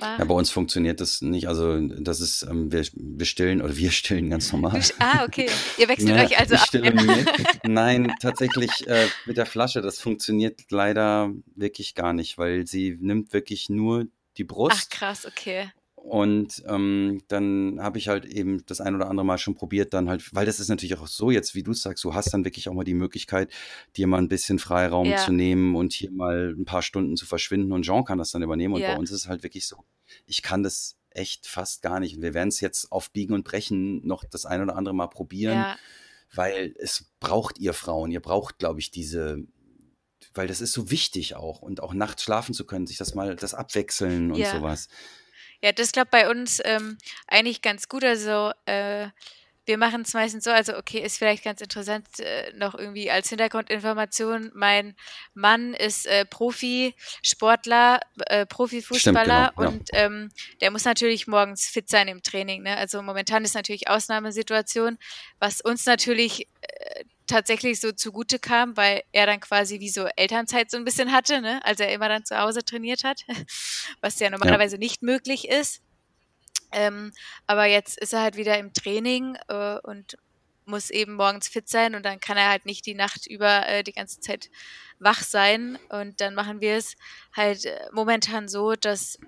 macht. 0.00 0.18
Ja, 0.18 0.24
bei 0.24 0.34
uns 0.34 0.50
funktioniert 0.50 1.00
das 1.00 1.20
nicht. 1.20 1.48
Also 1.48 1.78
das 1.80 2.20
ist, 2.20 2.42
ähm, 2.42 2.72
wir, 2.72 2.84
wir 2.94 3.26
stillen 3.26 3.62
oder 3.62 3.76
wir 3.76 3.90
stillen 3.90 4.30
ganz 4.30 4.52
normal. 4.52 4.80
Ah, 4.98 5.24
okay. 5.24 5.48
Ihr 5.78 5.88
wechselt 5.88 6.10
ja, 6.10 6.24
euch 6.24 6.38
also 6.38 6.56
ab. 6.56 6.68
Nein, 7.64 8.12
tatsächlich 8.20 8.86
äh, 8.88 9.06
mit 9.26 9.36
der 9.36 9.46
Flasche, 9.46 9.82
das 9.82 10.00
funktioniert 10.00 10.60
leider 10.70 11.30
wirklich 11.54 11.94
gar 11.94 12.12
nicht, 12.12 12.38
weil 12.38 12.66
sie 12.66 12.96
nimmt 13.00 13.32
wirklich 13.32 13.68
nur 13.68 14.06
die 14.36 14.44
Brust. 14.44 14.76
Ach 14.76 14.88
krass, 14.88 15.26
okay. 15.26 15.70
Und 16.04 16.62
ähm, 16.68 17.22
dann 17.28 17.78
habe 17.80 17.96
ich 17.96 18.08
halt 18.08 18.26
eben 18.26 18.62
das 18.66 18.82
ein 18.82 18.94
oder 18.94 19.08
andere 19.08 19.24
Mal 19.24 19.38
schon 19.38 19.54
probiert, 19.54 19.94
dann 19.94 20.10
halt, 20.10 20.34
weil 20.34 20.44
das 20.44 20.60
ist 20.60 20.68
natürlich 20.68 20.98
auch 20.98 21.06
so 21.06 21.30
jetzt, 21.30 21.54
wie 21.54 21.62
du 21.62 21.72
sagst, 21.72 22.04
du 22.04 22.12
hast 22.12 22.34
dann 22.34 22.44
wirklich 22.44 22.68
auch 22.68 22.74
mal 22.74 22.84
die 22.84 22.92
Möglichkeit, 22.92 23.50
dir 23.96 24.06
mal 24.06 24.18
ein 24.18 24.28
bisschen 24.28 24.58
Freiraum 24.58 25.06
ja. 25.06 25.16
zu 25.16 25.32
nehmen 25.32 25.74
und 25.74 25.94
hier 25.94 26.10
mal 26.10 26.54
ein 26.58 26.66
paar 26.66 26.82
Stunden 26.82 27.16
zu 27.16 27.24
verschwinden 27.24 27.72
und 27.72 27.86
Jean 27.86 28.04
kann 28.04 28.18
das 28.18 28.32
dann 28.32 28.42
übernehmen. 28.42 28.74
Und 28.74 28.82
ja. 28.82 28.92
bei 28.92 28.98
uns 28.98 29.10
ist 29.10 29.22
es 29.22 29.28
halt 29.28 29.44
wirklich 29.44 29.66
so, 29.66 29.82
ich 30.26 30.42
kann 30.42 30.62
das 30.62 30.98
echt 31.08 31.46
fast 31.46 31.80
gar 31.80 32.00
nicht. 32.00 32.16
Und 32.16 32.22
wir 32.22 32.34
werden 32.34 32.50
es 32.50 32.60
jetzt 32.60 32.92
auf 32.92 33.10
Biegen 33.10 33.34
und 33.34 33.44
Brechen 33.44 34.06
noch 34.06 34.24
das 34.24 34.44
ein 34.44 34.60
oder 34.60 34.76
andere 34.76 34.94
Mal 34.94 35.06
probieren, 35.06 35.56
ja. 35.56 35.76
weil 36.34 36.74
es 36.78 37.06
braucht 37.18 37.58
ihr 37.58 37.72
Frauen. 37.72 38.10
Ihr 38.10 38.20
braucht, 38.20 38.58
glaube 38.58 38.78
ich, 38.78 38.90
diese, 38.90 39.38
weil 40.34 40.48
das 40.48 40.60
ist 40.60 40.74
so 40.74 40.90
wichtig 40.90 41.34
auch 41.34 41.62
und 41.62 41.82
auch 41.82 41.94
nachts 41.94 42.24
schlafen 42.24 42.52
zu 42.52 42.66
können, 42.66 42.86
sich 42.86 42.98
das 42.98 43.14
mal, 43.14 43.36
das 43.36 43.54
abwechseln 43.54 44.32
und 44.32 44.44
sowas. 44.44 44.88
Ja, 45.64 45.72
das 45.72 45.92
klappt 45.92 46.10
bei 46.10 46.28
uns 46.28 46.60
ähm, 46.62 46.98
eigentlich 47.26 47.62
ganz 47.62 47.88
gut. 47.88 48.04
Also 48.04 48.52
äh, 48.66 49.06
wir 49.64 49.78
machen 49.78 50.02
es 50.02 50.12
meistens 50.12 50.44
so, 50.44 50.50
also 50.50 50.76
okay, 50.76 50.98
ist 50.98 51.16
vielleicht 51.16 51.42
ganz 51.42 51.62
interessant 51.62 52.06
äh, 52.18 52.52
noch 52.52 52.74
irgendwie 52.74 53.10
als 53.10 53.30
Hintergrundinformation. 53.30 54.50
Mein 54.54 54.94
Mann 55.32 55.72
ist 55.72 56.06
äh, 56.06 56.26
Profisportler, 56.26 58.00
äh, 58.26 58.44
Profifußballer 58.44 59.54
genau, 59.56 59.70
und 59.70 59.88
ja. 59.94 60.00
ähm, 60.00 60.30
der 60.60 60.70
muss 60.70 60.84
natürlich 60.84 61.26
morgens 61.28 61.66
fit 61.66 61.88
sein 61.88 62.08
im 62.08 62.22
Training. 62.22 62.62
Ne? 62.62 62.76
Also 62.76 63.00
momentan 63.00 63.42
ist 63.42 63.54
natürlich 63.54 63.88
Ausnahmesituation, 63.88 64.98
was 65.38 65.62
uns 65.62 65.86
natürlich 65.86 66.46
äh, 66.60 67.04
tatsächlich 67.26 67.80
so 67.80 67.92
zugute 67.92 68.38
kam, 68.38 68.76
weil 68.76 69.02
er 69.12 69.26
dann 69.26 69.40
quasi 69.40 69.80
wie 69.80 69.88
so 69.88 70.06
Elternzeit 70.16 70.70
so 70.70 70.76
ein 70.76 70.84
bisschen 70.84 71.12
hatte, 71.12 71.40
ne? 71.40 71.64
als 71.64 71.80
er 71.80 71.92
immer 71.92 72.08
dann 72.08 72.24
zu 72.24 72.38
Hause 72.38 72.64
trainiert 72.64 73.04
hat, 73.04 73.22
was 74.00 74.18
ja 74.20 74.30
normalerweise 74.30 74.76
ja. 74.76 74.80
nicht 74.80 75.02
möglich 75.02 75.48
ist. 75.48 75.82
Ähm, 76.72 77.12
aber 77.46 77.66
jetzt 77.66 77.98
ist 77.98 78.12
er 78.12 78.22
halt 78.22 78.36
wieder 78.36 78.58
im 78.58 78.72
Training 78.72 79.36
äh, 79.48 79.78
und 79.82 80.16
muss 80.66 80.90
eben 80.90 81.14
morgens 81.14 81.48
fit 81.48 81.68
sein 81.68 81.94
und 81.94 82.04
dann 82.04 82.20
kann 82.20 82.36
er 82.36 82.48
halt 82.48 82.66
nicht 82.66 82.86
die 82.86 82.94
Nacht 82.94 83.26
über 83.26 83.66
äh, 83.68 83.82
die 83.82 83.92
ganze 83.92 84.20
Zeit 84.20 84.50
wach 84.98 85.22
sein. 85.22 85.78
Und 85.88 86.20
dann 86.20 86.34
machen 86.34 86.60
wir 86.60 86.76
es 86.76 86.96
halt 87.34 87.64
äh, 87.66 87.78
momentan 87.92 88.48
so, 88.48 88.74
dass 88.74 89.18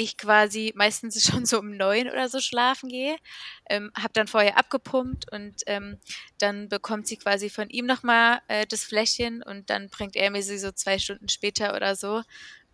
ich 0.00 0.16
quasi 0.16 0.72
meistens 0.74 1.22
schon 1.24 1.46
so 1.46 1.58
um 1.58 1.76
neun 1.76 2.08
oder 2.08 2.28
so 2.28 2.40
schlafen 2.40 2.88
gehe, 2.88 3.16
ähm, 3.68 3.90
habe 3.96 4.12
dann 4.14 4.26
vorher 4.26 4.58
abgepumpt 4.58 5.30
und 5.32 5.62
ähm, 5.66 5.98
dann 6.38 6.68
bekommt 6.68 7.06
sie 7.06 7.16
quasi 7.16 7.50
von 7.50 7.68
ihm 7.70 7.86
nochmal 7.86 8.40
äh, 8.48 8.66
das 8.66 8.84
Fläschchen 8.84 9.42
und 9.42 9.70
dann 9.70 9.88
bringt 9.90 10.16
er 10.16 10.30
mir 10.30 10.42
sie 10.42 10.58
so 10.58 10.72
zwei 10.72 10.98
Stunden 10.98 11.28
später 11.28 11.74
oder 11.76 11.96
so 11.96 12.22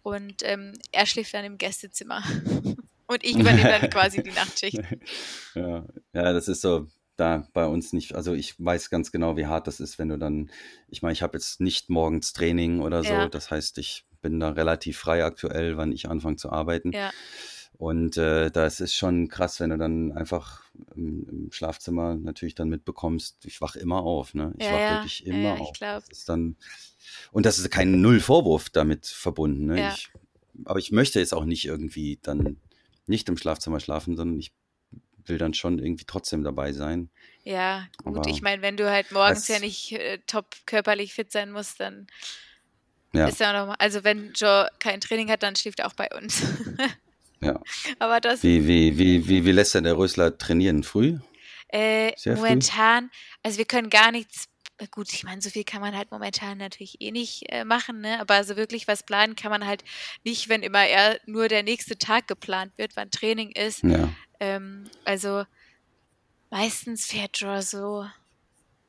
und 0.02 0.42
ähm, 0.42 0.72
er 0.92 1.06
schläft 1.06 1.34
dann 1.34 1.44
im 1.44 1.58
Gästezimmer 1.58 2.22
und 3.06 3.24
ich 3.24 3.36
übernehme 3.36 3.68
dann 3.68 3.90
quasi 3.90 4.22
die 4.22 4.30
Nachtschicht. 4.32 4.78
Ja, 5.54 5.86
ja, 6.12 6.32
das 6.32 6.48
ist 6.48 6.60
so, 6.60 6.86
da 7.16 7.48
bei 7.54 7.64
uns 7.66 7.92
nicht, 7.94 8.14
also 8.14 8.34
ich 8.34 8.54
weiß 8.62 8.90
ganz 8.90 9.10
genau, 9.10 9.36
wie 9.38 9.46
hart 9.46 9.66
das 9.66 9.80
ist, 9.80 9.98
wenn 9.98 10.10
du 10.10 10.18
dann, 10.18 10.50
ich 10.88 11.00
meine, 11.02 11.14
ich 11.14 11.22
habe 11.22 11.36
jetzt 11.38 11.60
nicht 11.60 11.88
morgens 11.88 12.34
Training 12.34 12.80
oder 12.80 13.02
so, 13.02 13.10
Ja. 13.14 13.28
das 13.28 13.50
heißt, 13.50 13.78
ich 13.78 14.04
bin 14.26 14.40
da 14.40 14.50
relativ 14.50 14.98
frei 14.98 15.24
aktuell, 15.24 15.76
wann 15.76 15.92
ich 15.92 16.08
anfange 16.08 16.36
zu 16.36 16.50
arbeiten. 16.50 16.92
Ja, 16.92 17.12
Und 17.78 18.16
äh, 18.16 18.50
das 18.50 18.80
ist 18.80 18.94
schon 18.94 19.28
krass, 19.28 19.60
wenn 19.60 19.70
du 19.70 19.78
dann 19.78 20.10
einfach 20.12 20.62
im, 20.96 21.28
im 21.28 21.52
Schlafzimmer 21.52 22.16
natürlich 22.16 22.56
dann 22.56 22.68
mitbekommst, 22.68 23.46
ich 23.46 23.60
wach 23.60 23.76
immer 23.76 24.00
auf, 24.02 24.34
ne? 24.34 24.52
Ich 24.58 24.66
Ja, 24.66 24.72
wach 24.72 24.80
ja. 24.80 24.94
wirklich 24.94 25.26
immer 25.26 25.50
ja, 25.50 25.54
ich 25.54 25.60
auf. 25.60 25.78
Das 25.78 26.08
ist 26.08 26.28
dann, 26.28 26.56
und 27.30 27.46
das 27.46 27.58
ist 27.60 27.70
kein 27.70 28.00
Null-Vorwurf 28.00 28.68
damit 28.70 29.06
verbunden, 29.06 29.66
ne? 29.66 29.88
Ich, 29.88 30.08
aber 30.64 30.80
ich 30.80 30.90
möchte 30.90 31.20
jetzt 31.20 31.34
auch 31.34 31.44
nicht 31.44 31.64
irgendwie 31.64 32.18
dann 32.22 32.56
nicht 33.06 33.28
im 33.28 33.36
Schlafzimmer 33.36 33.78
schlafen, 33.78 34.16
sondern 34.16 34.40
ich 34.40 34.52
will 35.24 35.38
dann 35.38 35.54
schon 35.54 35.78
irgendwie 35.78 36.04
trotzdem 36.04 36.42
dabei 36.42 36.72
sein. 36.72 37.10
ja, 37.44 37.86
gut. 38.02 38.16
Aber 38.16 38.28
Ich 38.28 38.42
meine, 38.42 38.62
wenn 38.62 38.76
du 38.76 38.90
halt 38.90 39.12
morgens 39.12 39.46
ja 39.46 39.60
nicht 39.60 39.92
äh, 39.92 40.18
top 40.26 40.56
körperlich 40.66 41.14
fit 41.14 41.30
sein 41.30 41.52
musst, 41.52 41.78
dann 41.78 42.08
Ja, 43.16 43.28
ist 43.28 43.40
ja 43.40 43.52
nochmal, 43.52 43.76
also 43.78 44.04
wenn 44.04 44.32
Joe 44.32 44.68
kein 44.78 45.00
Training 45.00 45.30
hat, 45.30 45.42
dann 45.42 45.56
schläft 45.56 45.80
er 45.80 45.86
auch 45.86 45.94
bei 45.94 46.08
uns. 46.16 46.42
ja. 47.40 47.60
Aber 47.98 48.20
das 48.20 48.42
Wie, 48.42 48.66
wie, 48.66 48.98
wie, 48.98 49.28
wie, 49.28 49.44
wie 49.44 49.52
lässt 49.52 49.74
denn 49.74 49.84
der 49.84 49.96
Rösler 49.96 50.36
trainieren? 50.36 50.82
Früh? 50.82 51.18
Äh, 51.68 52.12
momentan, 52.24 53.10
also 53.42 53.58
wir 53.58 53.64
können 53.64 53.90
gar 53.90 54.12
nichts, 54.12 54.48
äh, 54.78 54.86
gut, 54.90 55.12
ich 55.12 55.24
meine, 55.24 55.42
so 55.42 55.50
viel 55.50 55.64
kann 55.64 55.80
man 55.80 55.96
halt 55.96 56.10
momentan 56.10 56.58
natürlich 56.58 57.00
eh 57.00 57.10
nicht 57.10 57.44
äh, 57.48 57.64
machen, 57.64 58.00
ne? 58.00 58.20
Aber 58.20 58.44
so 58.44 58.56
wirklich 58.56 58.86
was 58.86 59.02
planen 59.02 59.34
kann 59.34 59.50
man 59.50 59.66
halt 59.66 59.82
nicht, 60.24 60.48
wenn 60.48 60.62
immer 60.62 60.86
eher 60.86 61.18
nur 61.26 61.48
der 61.48 61.62
nächste 61.62 61.98
Tag 61.98 62.28
geplant 62.28 62.72
wird, 62.76 62.92
wann 62.94 63.10
Training 63.10 63.50
ist. 63.50 63.82
Ja. 63.82 64.08
Ähm, 64.38 64.84
also 65.04 65.44
meistens 66.50 67.06
fährt 67.06 67.38
Joe 67.38 67.62
so 67.62 68.06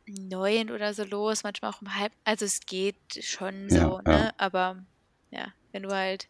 neun 0.07 0.71
oder 0.71 0.93
so 0.93 1.03
los, 1.03 1.43
manchmal 1.43 1.71
auch 1.71 1.81
um 1.81 1.95
halb. 1.95 2.13
Also 2.23 2.45
es 2.45 2.61
geht 2.61 2.95
schon 3.21 3.69
Ja, 3.69 3.81
so, 3.81 3.99
ja. 3.99 4.01
ne? 4.03 4.39
Aber 4.39 4.83
ja, 5.31 5.53
wenn 5.71 5.83
du 5.83 5.89
halt 5.93 6.27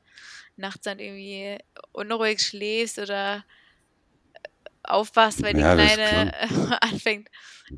nachts 0.56 0.82
dann 0.84 1.00
irgendwie 1.00 1.58
unruhig 1.92 2.42
schläfst 2.42 2.98
oder 3.00 3.46
aufwachst, 4.84 5.44
weil 5.44 5.54
die 5.54 5.62
Ja, 5.62 5.74
Kleine 5.76 6.34
anfängt. 6.82 7.30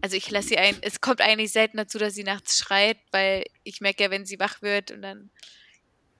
Also 0.01 0.15
ich 0.15 0.29
lasse 0.29 0.49
sie 0.49 0.57
ein. 0.57 0.77
Es 0.81 1.01
kommt 1.01 1.21
eigentlich 1.21 1.51
selten 1.51 1.77
dazu, 1.77 1.97
dass 1.97 2.13
sie 2.13 2.23
nachts 2.23 2.57
schreit, 2.57 2.97
weil 3.11 3.45
ich 3.63 3.81
merke 3.81 4.03
ja, 4.03 4.11
wenn 4.11 4.25
sie 4.25 4.39
wach 4.39 4.61
wird 4.61 4.91
und 4.91 5.01
dann 5.01 5.31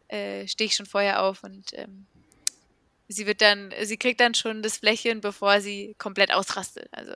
äh, 0.08 0.48
stehe 0.48 0.68
ich 0.68 0.76
schon 0.76 0.88
vorher 0.88 1.22
auf 1.24 1.44
und 1.44 1.74
ähm, 1.74 2.08
sie 3.08 3.28
wird 3.28 3.42
dann, 3.42 3.72
sie 3.84 3.98
kriegt 3.98 4.20
dann 4.20 4.34
schon 4.34 4.64
das 4.64 4.78
Fläschchen, 4.78 5.22
bevor 5.22 5.62
sie 5.62 5.96
komplett 6.00 6.34
ausrastet. 6.34 6.90
Also 6.92 7.14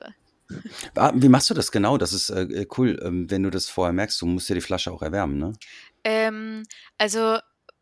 Ah, 0.94 1.12
Wie 1.14 1.28
machst 1.28 1.50
du 1.50 1.54
das 1.54 1.70
genau? 1.72 1.98
Das 1.98 2.12
ist 2.12 2.30
äh, 2.30 2.66
cool, 2.76 3.00
ähm, 3.02 3.30
wenn 3.30 3.42
du 3.42 3.50
das 3.50 3.68
vorher 3.68 3.92
merkst. 3.92 4.20
Du 4.20 4.26
musst 4.26 4.48
ja 4.48 4.54
die 4.54 4.60
Flasche 4.60 4.92
auch 4.92 5.02
erwärmen, 5.02 5.38
ne? 5.38 5.52
Ähm, 6.04 6.64
also 6.98 7.38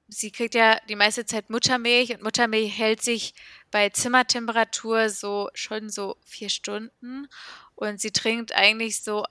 sie 0.08 0.30
kriegt 0.30 0.54
ja 0.54 0.78
die 0.88 0.96
meiste 0.96 1.24
Zeit 1.26 1.50
Muttermilch 1.50 2.12
und 2.14 2.22
Muttermilch 2.22 2.76
hält 2.78 3.02
sich 3.02 3.34
bei 3.70 3.88
Zimmertemperatur 3.88 5.08
so 5.08 5.48
schon 5.54 5.88
so 5.88 6.16
vier 6.24 6.48
Stunden 6.48 7.28
und 7.74 8.00
sie 8.00 8.10
trinkt 8.10 8.54
eigentlich 8.54 9.02
so 9.02 9.24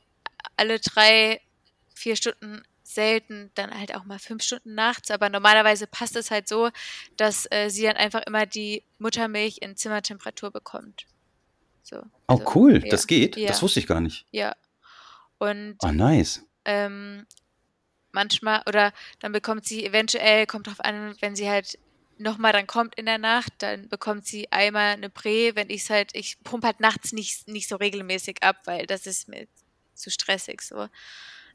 alle 0.57 0.79
drei, 0.79 1.41
vier 1.93 2.15
Stunden 2.15 2.63
selten, 2.83 3.51
dann 3.55 3.77
halt 3.77 3.95
auch 3.95 4.03
mal 4.03 4.19
fünf 4.19 4.43
Stunden 4.43 4.75
nachts, 4.75 5.11
aber 5.11 5.29
normalerweise 5.29 5.87
passt 5.87 6.15
es 6.15 6.29
halt 6.31 6.47
so, 6.47 6.69
dass 7.15 7.47
äh, 7.51 7.69
sie 7.69 7.83
dann 7.83 7.95
einfach 7.95 8.21
immer 8.27 8.45
die 8.45 8.83
Muttermilch 8.99 9.59
in 9.61 9.77
Zimmertemperatur 9.77 10.51
bekommt. 10.51 11.05
So, 11.83 11.97
Oh, 12.27 12.35
also, 12.37 12.43
cool, 12.55 12.81
ja, 12.83 12.89
das 12.89 13.07
geht. 13.07 13.35
Ja, 13.37 13.47
Das 13.47 13.61
wusste 13.61 13.79
ich 13.79 13.87
gar 13.87 14.01
nicht. 14.01 14.25
ja. 14.31 14.55
Und 15.37 15.77
Ah, 15.81 15.91
nice. 15.91 16.45
ähm, 16.65 17.25
manchmal 18.11 18.61
oder 18.67 18.93
dann 19.19 19.31
bekommt 19.31 19.65
sie 19.65 19.85
eventuell, 19.85 20.45
kommt 20.45 20.67
drauf 20.67 20.79
an, 20.81 21.15
wenn 21.19 21.35
sie 21.35 21.49
halt 21.49 21.79
nochmal 22.17 22.53
dann 22.53 22.67
kommt 22.67 22.93
in 22.95 23.07
der 23.07 23.17
Nacht, 23.17 23.51
dann 23.59 23.89
bekommt 23.89 24.25
sie 24.27 24.51
einmal 24.51 24.93
eine 24.93 25.09
Prä, 25.09 25.55
wenn 25.55 25.69
ich 25.71 25.81
es 25.81 25.89
halt, 25.89 26.11
ich 26.13 26.37
pumpe 26.43 26.67
halt 26.67 26.79
nachts 26.79 27.11
nicht, 27.13 27.47
nicht 27.47 27.67
so 27.67 27.77
regelmäßig 27.77 28.43
ab, 28.43 28.57
weil 28.65 28.85
das 28.85 29.07
ist 29.07 29.27
mir 29.27 29.47
zu 29.95 30.11
stressig 30.11 30.61
so. 30.61 30.87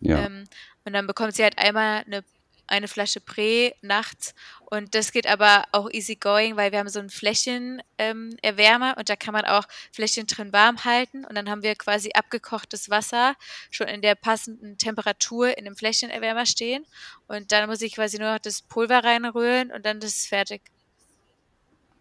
Ja. 0.00 0.26
Ähm, 0.26 0.44
und 0.84 0.92
dann 0.92 1.06
bekommt 1.06 1.34
sie 1.36 1.42
halt 1.44 1.58
einmal 1.58 2.02
eine, 2.04 2.24
eine 2.66 2.88
Flasche 2.88 3.20
Prä 3.20 3.72
nachts 3.82 4.34
und 4.70 4.94
das 4.94 5.12
geht 5.12 5.26
aber 5.26 5.64
auch 5.72 5.90
easy 5.90 6.16
going, 6.16 6.56
weil 6.56 6.72
wir 6.72 6.78
haben 6.78 6.88
so 6.88 6.98
ein 6.98 7.10
Fläschchen 7.10 7.82
ähm, 7.98 8.36
und 8.42 9.08
da 9.08 9.16
kann 9.16 9.32
man 9.32 9.44
auch 9.44 9.64
Fläschchen 9.92 10.26
drin 10.26 10.52
warm 10.52 10.84
halten 10.84 11.24
und 11.24 11.34
dann 11.34 11.48
haben 11.48 11.62
wir 11.62 11.74
quasi 11.74 12.10
abgekochtes 12.14 12.90
Wasser 12.90 13.34
schon 13.70 13.88
in 13.88 14.02
der 14.02 14.14
passenden 14.14 14.78
Temperatur 14.78 15.56
in 15.56 15.64
dem 15.64 15.76
Fläschchenerwärmer 15.76 16.46
stehen 16.46 16.84
und 17.28 17.52
dann 17.52 17.68
muss 17.68 17.82
ich 17.82 17.94
quasi 17.94 18.18
nur 18.18 18.32
noch 18.32 18.38
das 18.40 18.62
Pulver 18.62 19.04
reinrühren 19.04 19.70
und 19.70 19.86
dann 19.86 19.98
ist 19.98 20.18
es 20.18 20.26
fertig. 20.26 20.62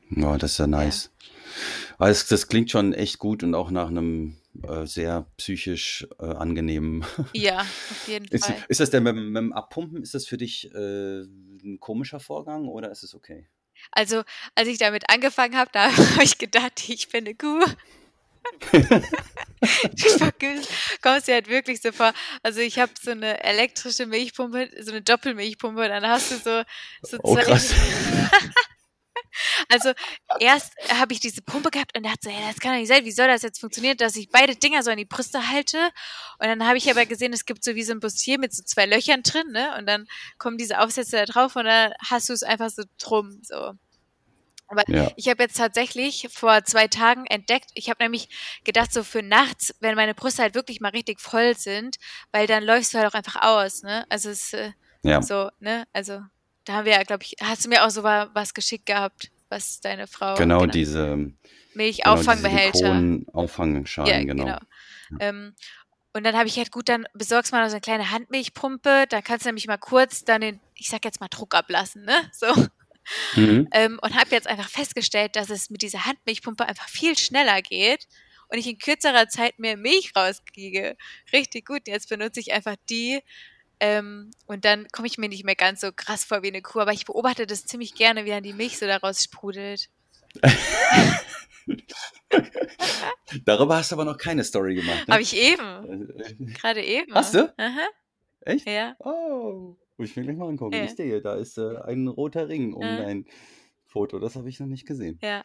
Ja, 0.10 0.38
das 0.38 0.52
ist 0.52 0.58
ja 0.60 0.68
nice. 0.68 1.12
Also 1.98 2.20
das, 2.20 2.28
das 2.28 2.48
klingt 2.48 2.72
schon 2.72 2.94
echt 2.94 3.20
gut 3.20 3.44
und 3.44 3.56
auch 3.56 3.72
nach 3.72 3.88
einem 3.88 4.38
äh, 4.64 4.86
sehr 4.86 5.26
psychisch 5.38 6.08
äh, 6.20 6.26
angenehmen. 6.26 7.06
Ja, 7.34 7.62
auf 7.62 8.08
jeden 8.08 8.28
Ist, 8.30 8.46
Fall. 8.46 8.64
ist 8.70 8.80
das 8.80 8.90
denn 8.90 9.04
mit, 9.04 9.16
dem- 9.16 9.28
mit 9.32 9.38
dem 9.42 9.54
Abpumpen, 9.54 10.02
ist 10.04 10.14
das 10.14 10.26
für 10.26 10.38
dich 10.38 10.72
äh, 10.74 11.22
ein 11.24 11.78
komischer 11.80 12.20
Vorgang 12.20 12.68
oder 12.68 12.92
ist 12.92 13.04
es 13.04 13.14
okay? 13.16 13.48
Also, 13.92 14.24
als 14.56 14.68
ich 14.68 14.78
damit 14.78 15.10
angefangen 15.10 15.56
habe, 15.58 15.70
da 15.74 15.92
habe 16.14 16.24
ich 16.24 16.38
gedacht, 16.38 16.88
ich 16.88 17.10
bin 17.10 17.26
eine 17.26 17.36
Kuh. 17.36 17.64
du 18.72 20.62
kommst 21.02 21.28
dir 21.28 21.34
halt 21.34 21.50
wirklich 21.50 21.82
so 21.82 21.92
vor. 21.92 22.14
Also 22.44 22.60
ich 22.60 22.78
habe 22.80 22.92
so 23.02 23.12
eine 23.12 23.44
elektrische 23.44 24.06
Milchpumpe, 24.06 24.70
so 24.82 24.92
eine 24.92 25.02
Doppelmilchpumpe, 25.02 25.82
und 25.82 25.90
dann 25.90 26.08
hast 26.08 26.32
du 26.32 26.36
so, 26.38 26.64
so 27.02 27.18
Oh, 27.24 27.36
zwei. 27.36 27.58
Also 29.70 29.92
erst 30.40 30.74
habe 30.90 31.14
ich 31.14 31.20
diese 31.20 31.42
Pumpe 31.42 31.72
gehabt 31.72 31.96
und 31.98 32.04
dachte 32.06 32.20
so, 32.24 32.30
hey, 32.30 32.44
das 32.48 32.60
kann 32.60 32.74
doch 32.74 32.80
nicht 32.80 32.88
sein, 32.88 33.06
wie 33.06 33.12
soll 33.12 33.28
das 33.28 33.42
jetzt 33.42 33.60
funktionieren, 33.60 33.98
dass 33.98 34.16
ich 34.16 34.30
beide 34.30 34.56
Dinger 34.56 34.84
so 34.84 34.92
an 34.92 34.98
die 34.98 35.06
Brüste 35.06 35.50
halte? 35.50 35.78
Und 36.40 36.48
dann 36.48 36.66
habe 36.66 36.78
ich 36.78 36.90
aber 36.90 37.06
gesehen, 37.06 37.34
es 37.34 37.46
gibt 37.46 37.64
so 37.64 37.76
wie 37.76 37.84
so 37.84 37.92
ein 37.94 38.00
Bustier 38.00 38.40
mit 38.40 38.54
so 38.54 38.64
zwei 38.64 38.86
Löchern 38.86 39.24
drin, 39.24 39.52
ne? 39.52 39.76
Und 39.78 39.88
dann 39.88 40.08
kommen 40.38 40.58
diese 40.58 40.80
Aufsätze 40.80 41.18
da 41.18 41.26
drauf 41.26 41.56
und 41.56 41.66
dann 41.66 41.94
hast 42.10 42.30
du 42.30 42.34
es 42.34 42.44
einfach 42.44 42.70
so 42.70 42.84
drum, 42.98 43.40
so. 43.44 43.74
Aber 44.68 44.84
Ja. 44.88 45.12
ich 45.16 45.28
habe 45.30 45.44
jetzt 45.44 45.58
tatsächlich 45.58 46.28
vor 46.34 46.64
zwei 46.64 46.88
Tagen 46.88 47.26
entdeckt, 47.28 47.70
ich 47.76 47.90
habe 47.90 48.04
nämlich 48.04 48.30
gedacht, 48.64 48.92
so 48.92 49.04
für 49.04 49.22
nachts, 49.22 49.76
wenn 49.80 49.96
meine 49.96 50.16
Brüste 50.16 50.42
halt 50.42 50.56
wirklich 50.56 50.82
mal 50.82 50.90
richtig 50.90 51.22
voll 51.22 51.56
sind, 51.56 51.98
weil 52.32 52.48
dann 52.48 52.64
läufst 52.64 52.94
du 52.94 52.98
halt 52.98 53.08
auch 53.08 53.14
einfach 53.14 53.42
aus, 53.44 53.84
ne? 53.84 54.06
Also 54.10 54.30
es 54.30 54.54
äh, 54.54 54.72
Ja. 55.04 55.22
so, 55.22 55.50
ne? 55.60 55.86
Also 55.94 56.22
da 56.66 56.74
haben 56.74 56.86
wir 56.86 56.94
ja, 56.94 57.04
glaube 57.04 57.24
ich, 57.24 57.36
hast 57.42 57.66
du 57.66 57.70
mir 57.70 57.86
auch 57.86 57.90
so 57.90 58.04
wa- 58.04 58.30
was 58.34 58.54
geschickt 58.54 58.86
gehabt, 58.88 59.32
was 59.50 59.80
deine 59.82 60.08
Frau 60.08 60.36
Genau 60.36 60.66
diese, 60.66 61.02
genau 61.06 61.32
diese 61.32 61.36
Milchauffangbehälter. 61.76 62.78
Silikon-Auffangschalen, 62.80 64.10
Ja, 64.28 64.34
genau. 64.34 64.46
genau. 64.46 64.60
Ähm, 65.20 65.56
und 66.14 66.24
dann 66.24 66.36
habe 66.38 66.48
ich 66.48 66.58
halt 66.58 66.72
gut, 66.72 66.88
dann 66.90 67.06
besorgst 67.14 67.52
mal 67.52 67.62
noch 67.62 67.70
so 67.70 67.74
eine 67.76 67.82
kleine 67.82 68.10
Handmilchpumpe, 68.12 69.06
da 69.10 69.22
kannst 69.22 69.46
du 69.46 69.50
nämlich 69.50 69.68
mal 69.68 69.78
kurz 69.78 70.24
dann 70.24 70.42
den, 70.42 70.62
ich 70.76 70.88
sag 70.90 71.04
jetzt 71.06 71.20
mal 71.20 71.28
Druck 71.28 71.54
ablassen, 71.56 72.04
ne? 72.06 72.16
So. 72.34 72.48
Mhm. 73.36 73.68
Ähm, 73.72 74.00
und 74.02 74.16
habe 74.16 74.32
jetzt 74.32 74.48
einfach 74.48 74.68
festgestellt, 74.70 75.36
dass 75.36 75.52
es 75.52 75.70
mit 75.70 75.84
dieser 75.84 76.06
Handmilchpumpe 76.06 76.66
einfach 76.66 76.90
viel 76.90 77.16
schneller 77.18 77.62
geht 77.62 78.08
und 78.48 78.58
ich 78.58 78.66
in 78.68 78.80
kürzerer 78.80 79.28
Zeit 79.28 79.60
mehr 79.60 79.78
Milch 79.78 80.12
rauskriege. 80.16 80.96
Richtig 81.32 81.68
gut. 81.68 81.82
Jetzt 81.88 82.10
benutze 82.10 82.40
ich 82.40 82.52
einfach 82.54 82.76
die 82.90 83.22
ähm, 83.80 84.32
und 84.48 84.66
dann 84.66 84.88
komme 84.92 85.08
ich 85.08 85.18
mir 85.18 85.30
nicht 85.30 85.44
mehr 85.46 85.56
ganz 85.56 85.82
so 85.82 85.92
krass 85.96 86.24
vor 86.26 86.44
wie 86.44 86.48
eine 86.48 86.62
Kuh, 86.62 86.80
aber 86.80 86.94
ich 86.94 87.06
beobachte 87.06 87.46
das 87.48 87.66
ziemlich 87.66 87.96
gerne, 87.96 88.26
wie 88.26 88.30
dann 88.30 88.44
die 88.44 88.54
Milch 88.54 88.78
so 88.78 88.86
daraus 88.86 89.24
sprudelt. 89.24 89.90
Darüber 93.46 93.78
hast 93.78 93.92
du 93.92 93.96
aber 93.96 94.06
noch 94.06 94.18
keine 94.18 94.44
Story 94.44 94.76
gemacht. 94.76 95.08
Ne? 95.08 95.14
Habe 95.14 95.24
ich 95.24 95.36
eben, 95.36 96.10
Äh, 96.10 96.46
gerade 96.54 96.84
eben. 96.84 97.14
Hast 97.14 97.34
du? 97.34 97.54
Aha, 97.58 97.88
Echt? 98.42 98.68
ja. 98.68 98.96
Oh, 99.00 99.76
ich 99.98 100.16
mir 100.16 100.24
gleich 100.24 100.38
mal 100.38 100.48
angucken. 100.50 100.76
Ja. 100.76 100.84
Ich 100.84 100.96
sehe, 100.96 101.22
da 101.22 101.36
ist 101.36 101.58
äh, 101.58 101.78
ein 101.86 102.08
roter 102.08 102.48
Ring 102.50 102.74
um 102.74 102.84
Ja. 102.84 102.98
dein 102.98 103.26
Foto. 103.86 104.20
Das 104.20 104.36
habe 104.36 104.50
ich 104.50 104.60
noch 104.60 104.68
nicht 104.68 104.86
gesehen. 104.86 105.20
Ja. 105.22 105.44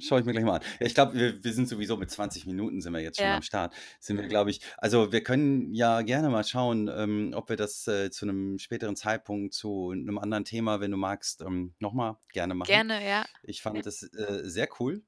Schaue 0.00 0.20
ich 0.20 0.26
mir 0.26 0.32
gleich 0.32 0.44
mal 0.44 0.56
an. 0.56 0.62
Ja, 0.80 0.86
ich 0.86 0.94
glaube, 0.94 1.14
wir, 1.14 1.42
wir 1.44 1.52
sind 1.52 1.68
sowieso 1.68 1.96
mit 1.96 2.10
20 2.10 2.46
Minuten 2.46 2.80
sind 2.80 2.92
wir 2.92 3.00
jetzt 3.00 3.18
schon 3.18 3.26
Ja. 3.26 3.36
am 3.36 3.42
Start. 3.42 3.74
Sind 4.00 4.18
wir, 4.18 4.26
glaube 4.28 4.50
ich. 4.50 4.60
Also 4.78 5.12
wir 5.12 5.22
können 5.22 5.72
ja 5.74 6.02
gerne 6.02 6.28
mal 6.28 6.44
schauen, 6.44 6.88
ähm, 6.94 7.32
ob 7.34 7.48
wir 7.48 7.56
das 7.56 7.86
äh, 7.88 8.10
zu 8.10 8.26
einem 8.26 8.58
späteren 8.58 8.96
Zeitpunkt 8.96 9.54
zu 9.54 9.90
einem 9.90 10.18
anderen 10.18 10.44
Thema, 10.44 10.80
wenn 10.80 10.90
du 10.90 10.96
magst, 10.96 11.42
ähm, 11.42 11.74
nochmal 11.78 12.16
gerne 12.32 12.54
machen. 12.54 12.68
Gerne, 12.68 13.06
ja. 13.06 13.24
Ich 13.42 13.62
fand 13.62 13.86
es 13.86 14.02
äh, 14.02 14.42
sehr 14.44 14.68
cool, 14.80 15.02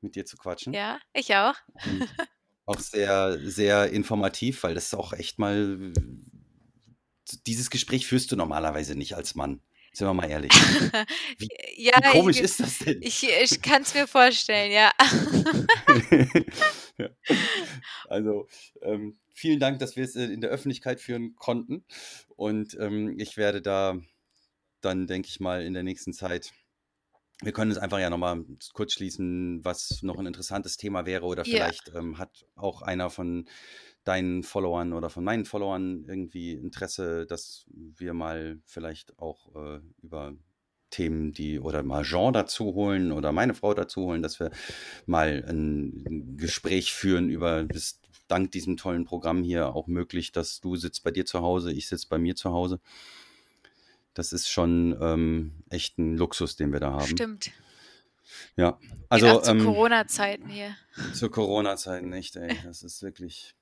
mit 0.00 0.14
dir 0.16 0.24
zu 0.26 0.36
quatschen. 0.36 0.72
Ja, 0.72 0.98
ich 1.12 1.34
auch. 1.34 1.54
Auch 2.66 2.78
sehr, 2.78 3.36
sehr 3.42 3.90
informativ, 3.90 4.62
weil 4.62 4.74
das 4.74 4.84
ist 4.84 4.94
auch 4.94 5.12
echt 5.12 5.40
mal. 5.40 5.92
Dieses 7.46 7.70
Gespräch 7.70 8.06
führst 8.06 8.30
du 8.30 8.36
normalerweise 8.36 8.94
nicht 8.94 9.16
als 9.16 9.34
Mann. 9.34 9.60
Sind 9.92 10.06
wir 10.06 10.14
mal 10.14 10.30
ehrlich. 10.30 10.52
Wie, 11.38 11.48
ja, 11.76 11.94
wie 11.96 12.10
komisch 12.18 12.36
ich, 12.36 12.42
ist 12.42 12.60
das 12.60 12.78
denn? 12.78 13.02
Ich, 13.02 13.26
ich 13.28 13.60
kann 13.60 13.82
es 13.82 13.92
mir 13.94 14.06
vorstellen, 14.06 14.70
ja. 14.70 14.92
ja. 16.98 17.08
Also 18.08 18.46
ähm, 18.82 19.18
vielen 19.34 19.58
Dank, 19.58 19.80
dass 19.80 19.96
wir 19.96 20.04
es 20.04 20.14
äh, 20.14 20.24
in 20.26 20.40
der 20.40 20.50
Öffentlichkeit 20.50 21.00
führen 21.00 21.34
konnten. 21.34 21.84
Und 22.36 22.76
ähm, 22.78 23.18
ich 23.18 23.36
werde 23.36 23.62
da 23.62 23.98
dann, 24.80 25.06
denke 25.06 25.28
ich 25.28 25.40
mal, 25.40 25.62
in 25.62 25.74
der 25.74 25.82
nächsten 25.82 26.12
Zeit. 26.12 26.52
Wir 27.42 27.52
können 27.52 27.70
es 27.70 27.78
einfach 27.78 27.98
ja 27.98 28.10
nochmal 28.10 28.44
kurz 28.74 28.92
schließen, 28.92 29.64
was 29.64 30.02
noch 30.02 30.18
ein 30.18 30.26
interessantes 30.26 30.76
Thema 30.76 31.04
wäre. 31.06 31.24
Oder 31.24 31.44
Ja. 31.46 31.56
vielleicht 31.56 31.90
ähm, 31.96 32.18
hat 32.18 32.46
auch 32.54 32.82
einer 32.82 33.10
von 33.10 33.48
deinen 34.10 34.42
Followern 34.42 34.92
oder 34.92 35.08
von 35.08 35.22
meinen 35.22 35.44
Followern 35.44 36.04
irgendwie 36.08 36.50
Interesse, 36.50 37.26
dass 37.26 37.64
wir 37.70 38.12
mal 38.12 38.58
vielleicht 38.64 39.16
auch 39.20 39.54
äh, 39.54 39.80
über 40.02 40.34
Themen, 40.90 41.30
die 41.30 41.60
oder 41.60 41.84
mal 41.84 42.02
Jean 42.02 42.32
dazu 42.32 42.74
holen 42.74 43.12
oder 43.12 43.30
meine 43.30 43.54
Frau 43.54 43.72
dazu 43.72 44.06
holen, 44.06 44.20
dass 44.20 44.40
wir 44.40 44.50
mal 45.06 45.44
ein 45.48 46.36
Gespräch 46.36 46.92
führen 46.92 47.30
über 47.30 47.62
das 47.62 48.00
dank 48.26 48.50
diesem 48.50 48.76
tollen 48.76 49.04
Programm 49.04 49.44
hier 49.44 49.76
auch 49.76 49.86
möglich, 49.86 50.32
dass 50.32 50.58
du 50.60 50.74
sitzt 50.74 51.04
bei 51.04 51.12
dir 51.12 51.24
zu 51.24 51.40
Hause, 51.40 51.72
ich 51.72 51.86
sitze 51.86 52.08
bei 52.08 52.18
mir 52.18 52.34
zu 52.34 52.50
Hause. 52.50 52.80
Das 54.14 54.32
ist 54.32 54.48
schon 54.48 54.98
ähm, 55.00 55.52
echt 55.68 55.98
ein 55.98 56.16
Luxus, 56.16 56.56
den 56.56 56.72
wir 56.72 56.80
da 56.80 56.94
haben. 56.94 57.06
Stimmt. 57.06 57.52
Ja, 58.56 58.78
Also, 59.08 59.28
auch 59.28 59.42
zu 59.42 59.50
ähm, 59.52 59.64
Corona-Zeiten 59.64 60.48
hier. 60.48 60.76
zu 61.14 61.30
Corona-Zeiten 61.30 62.08
nicht, 62.08 62.34
ey. 62.36 62.56
Das 62.64 62.82
ist 62.82 63.02
wirklich. 63.02 63.54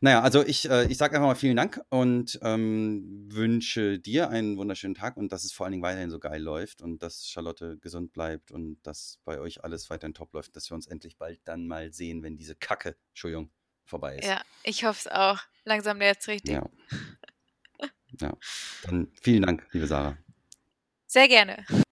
Naja, 0.00 0.20
also 0.20 0.44
ich, 0.44 0.68
äh, 0.68 0.86
ich 0.86 0.98
sage 0.98 1.16
einfach 1.16 1.28
mal 1.28 1.34
vielen 1.34 1.56
Dank 1.56 1.80
und 1.88 2.38
ähm, 2.42 3.28
wünsche 3.30 3.98
dir 3.98 4.30
einen 4.30 4.56
wunderschönen 4.56 4.94
Tag 4.94 5.16
und 5.16 5.32
dass 5.32 5.44
es 5.44 5.52
vor 5.52 5.66
allen 5.66 5.72
Dingen 5.72 5.82
weiterhin 5.82 6.10
so 6.10 6.18
geil 6.18 6.42
läuft 6.42 6.82
und 6.82 7.02
dass 7.02 7.26
Charlotte 7.26 7.78
gesund 7.78 8.12
bleibt 8.12 8.50
und 8.50 8.78
dass 8.82 9.18
bei 9.24 9.40
euch 9.40 9.64
alles 9.64 9.90
weiterhin 9.90 10.14
top 10.14 10.32
läuft, 10.32 10.56
dass 10.56 10.70
wir 10.70 10.74
uns 10.74 10.86
endlich 10.86 11.16
bald 11.16 11.40
dann 11.44 11.66
mal 11.66 11.92
sehen, 11.92 12.22
wenn 12.22 12.36
diese 12.36 12.54
Kacke, 12.54 12.96
Entschuldigung, 13.10 13.50
vorbei 13.84 14.16
ist. 14.16 14.26
Ja, 14.26 14.42
ich 14.62 14.84
hoffe 14.84 15.08
es 15.08 15.12
auch. 15.12 15.40
Langsam 15.64 16.00
jetzt 16.00 16.28
richtig. 16.28 16.52
Ja. 16.52 16.68
ja. 18.20 18.36
Dann 18.84 19.12
vielen 19.20 19.42
Dank, 19.42 19.66
liebe 19.72 19.86
Sarah. 19.86 20.16
Sehr 21.06 21.28
gerne. 21.28 21.64